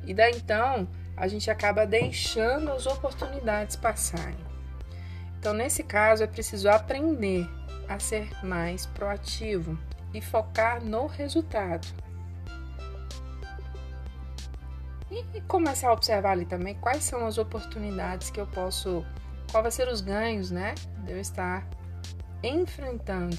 e 0.06 0.14
daí 0.14 0.34
então 0.36 0.88
a 1.16 1.28
gente 1.28 1.50
acaba 1.50 1.86
deixando 1.86 2.72
as 2.72 2.86
oportunidades 2.86 3.76
passarem. 3.76 4.53
Então, 5.44 5.54
nesse 5.54 5.84
caso, 5.84 6.24
é 6.24 6.28
preciso 6.28 6.70
aprender 6.70 7.46
a 7.90 8.00
ser 8.00 8.30
mais 8.46 8.86
proativo 8.86 9.78
e 10.14 10.22
focar 10.22 10.82
no 10.82 11.06
resultado. 11.06 11.86
E 15.12 15.42
começar 15.42 15.90
a 15.90 15.92
observar 15.92 16.32
ali 16.32 16.46
também 16.46 16.76
quais 16.76 17.04
são 17.04 17.28
as 17.28 17.38
oportunidades 17.38 18.30
que 18.30 18.40
eu 18.40 18.48
posso, 18.48 19.06
qual 19.52 19.62
vai 19.62 19.70
ser 19.70 19.90
os 19.90 20.00
ganhos, 20.00 20.50
né, 20.50 20.76
de 21.04 21.12
eu 21.12 21.20
estar 21.20 21.68
enfrentando, 22.42 23.36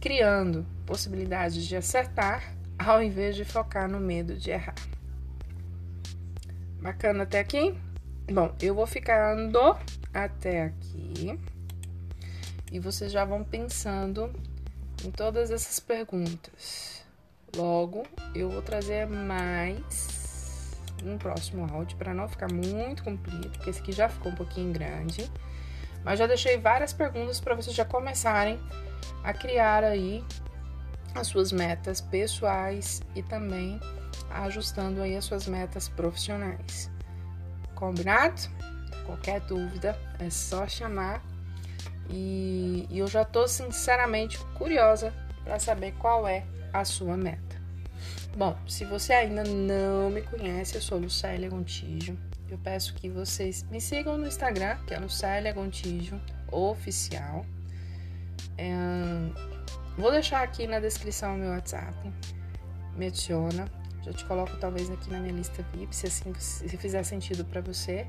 criando 0.00 0.66
possibilidades 0.84 1.64
de 1.64 1.76
acertar 1.76 2.56
ao 2.76 3.00
invés 3.00 3.36
de 3.36 3.44
focar 3.44 3.88
no 3.88 4.00
medo 4.00 4.34
de 4.36 4.50
errar. 4.50 4.74
Bacana 6.82 7.22
até 7.22 7.38
aqui? 7.38 7.78
Bom, 8.28 8.52
eu 8.60 8.74
vou 8.74 8.86
ficando 8.86 9.76
até 10.12 10.64
aqui 10.64 11.38
e 12.70 12.78
vocês 12.78 13.10
já 13.10 13.24
vão 13.24 13.42
pensando 13.42 14.32
em 15.04 15.10
todas 15.10 15.50
essas 15.50 15.80
perguntas. 15.80 17.04
Logo, 17.56 18.04
eu 18.34 18.48
vou 18.48 18.62
trazer 18.62 19.08
mais 19.08 20.78
um 21.04 21.18
próximo 21.18 21.66
áudio 21.72 21.96
para 21.96 22.14
não 22.14 22.28
ficar 22.28 22.52
muito 22.52 23.02
comprido, 23.02 23.50
porque 23.50 23.70
esse 23.70 23.80
aqui 23.80 23.92
já 23.92 24.08
ficou 24.08 24.30
um 24.30 24.34
pouquinho 24.34 24.72
grande. 24.72 25.30
Mas 26.04 26.18
já 26.18 26.26
deixei 26.26 26.58
várias 26.58 26.92
perguntas 26.92 27.40
para 27.40 27.54
vocês 27.54 27.74
já 27.74 27.84
começarem 27.84 28.58
a 29.22 29.32
criar 29.32 29.82
aí 29.84 30.24
as 31.14 31.26
suas 31.26 31.50
metas 31.52 32.00
pessoais 32.00 33.02
e 33.14 33.22
também 33.22 33.80
ajustando 34.30 35.02
aí 35.02 35.16
as 35.16 35.24
suas 35.24 35.46
metas 35.46 35.88
profissionais. 35.88 36.90
Combinado? 37.74 38.42
Qualquer 39.04 39.40
dúvida 39.40 39.98
é 40.18 40.30
só 40.30 40.66
chamar 40.66 41.22
e, 42.08 42.86
e 42.90 42.98
eu 42.98 43.06
já 43.06 43.22
estou 43.22 43.46
sinceramente 43.46 44.38
curiosa 44.54 45.12
para 45.44 45.58
saber 45.58 45.92
qual 45.98 46.26
é 46.26 46.44
a 46.72 46.84
sua 46.84 47.16
meta. 47.16 47.60
Bom, 48.36 48.56
se 48.66 48.84
você 48.84 49.12
ainda 49.12 49.42
não 49.44 50.10
me 50.10 50.22
conhece, 50.22 50.76
eu 50.76 50.80
sou 50.80 50.98
Lucélia 50.98 51.48
Gontijo. 51.48 52.16
Eu 52.48 52.58
peço 52.58 52.94
que 52.94 53.08
vocês 53.08 53.64
me 53.64 53.80
sigam 53.80 54.18
no 54.18 54.26
Instagram, 54.26 54.76
que 54.86 54.94
é 54.94 54.98
Lucélia 54.98 55.52
Gontijo 55.52 56.20
Oficial. 56.50 57.44
É, 58.56 58.72
vou 59.96 60.10
deixar 60.10 60.42
aqui 60.42 60.66
na 60.66 60.80
descrição 60.80 61.34
o 61.34 61.38
meu 61.38 61.50
WhatsApp. 61.50 61.96
Me 62.96 63.06
adiciona. 63.06 63.66
Já 64.02 64.12
te 64.12 64.24
coloco 64.24 64.56
talvez 64.56 64.90
aqui 64.90 65.10
na 65.10 65.20
minha 65.20 65.34
lista 65.34 65.62
VIP, 65.74 65.94
se 65.94 66.06
assim 66.06 66.32
se 66.38 66.68
fizer 66.76 67.02
sentido 67.02 67.44
para 67.44 67.60
você. 67.60 68.06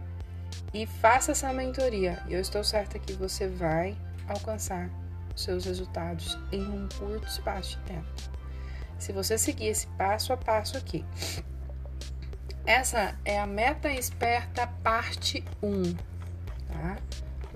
E 0.73 0.85
faça 0.85 1.31
essa 1.31 1.51
mentoria. 1.51 2.21
Eu 2.29 2.39
estou 2.39 2.63
certa 2.63 2.97
que 2.97 3.13
você 3.13 3.47
vai 3.47 3.97
alcançar 4.27 4.89
seus 5.35 5.65
resultados 5.65 6.37
em 6.51 6.63
um 6.63 6.87
curto 6.97 7.27
espaço 7.27 7.77
de 7.77 7.85
tempo. 7.85 8.07
Se 8.97 9.11
você 9.11 9.37
seguir 9.37 9.67
esse 9.67 9.87
passo 9.87 10.31
a 10.31 10.37
passo 10.37 10.77
aqui. 10.77 11.03
Essa 12.65 13.17
é 13.25 13.39
a 13.39 13.47
meta 13.47 13.91
esperta 13.91 14.67
parte 14.67 15.43
1, 15.63 15.93
tá? 16.67 16.97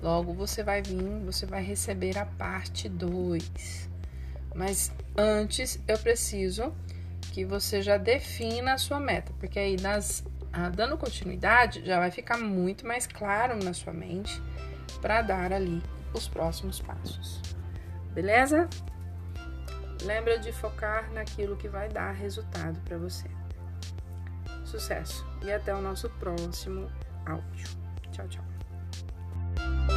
Logo 0.02 0.34
você 0.34 0.62
vai 0.62 0.82
vir, 0.82 1.20
você 1.24 1.46
vai 1.46 1.62
receber 1.62 2.18
a 2.18 2.26
parte 2.26 2.88
2. 2.88 3.88
Mas 4.54 4.92
antes 5.16 5.78
eu 5.86 5.98
preciso 5.98 6.74
que 7.32 7.44
você 7.44 7.82
já 7.82 7.96
defina 7.96 8.74
a 8.74 8.78
sua 8.78 8.98
meta, 8.98 9.32
porque 9.38 9.58
aí 9.58 9.76
nas 9.80 10.24
ah, 10.58 10.70
dando 10.70 10.96
continuidade 10.96 11.84
já 11.84 11.98
vai 11.98 12.10
ficar 12.10 12.38
muito 12.38 12.86
mais 12.86 13.06
claro 13.06 13.62
na 13.62 13.74
sua 13.74 13.92
mente 13.92 14.42
para 15.02 15.20
dar 15.20 15.52
ali 15.52 15.82
os 16.14 16.26
próximos 16.26 16.80
passos. 16.80 17.42
Beleza? 18.14 18.66
Lembra 20.02 20.38
de 20.38 20.52
focar 20.52 21.12
naquilo 21.12 21.56
que 21.56 21.68
vai 21.68 21.90
dar 21.90 22.12
resultado 22.12 22.80
para 22.80 22.96
você. 22.96 23.28
Sucesso 24.64 25.26
e 25.42 25.52
até 25.52 25.74
o 25.74 25.82
nosso 25.82 26.08
próximo 26.10 26.90
áudio. 27.26 27.68
Tchau, 28.10 28.26
tchau. 28.26 29.95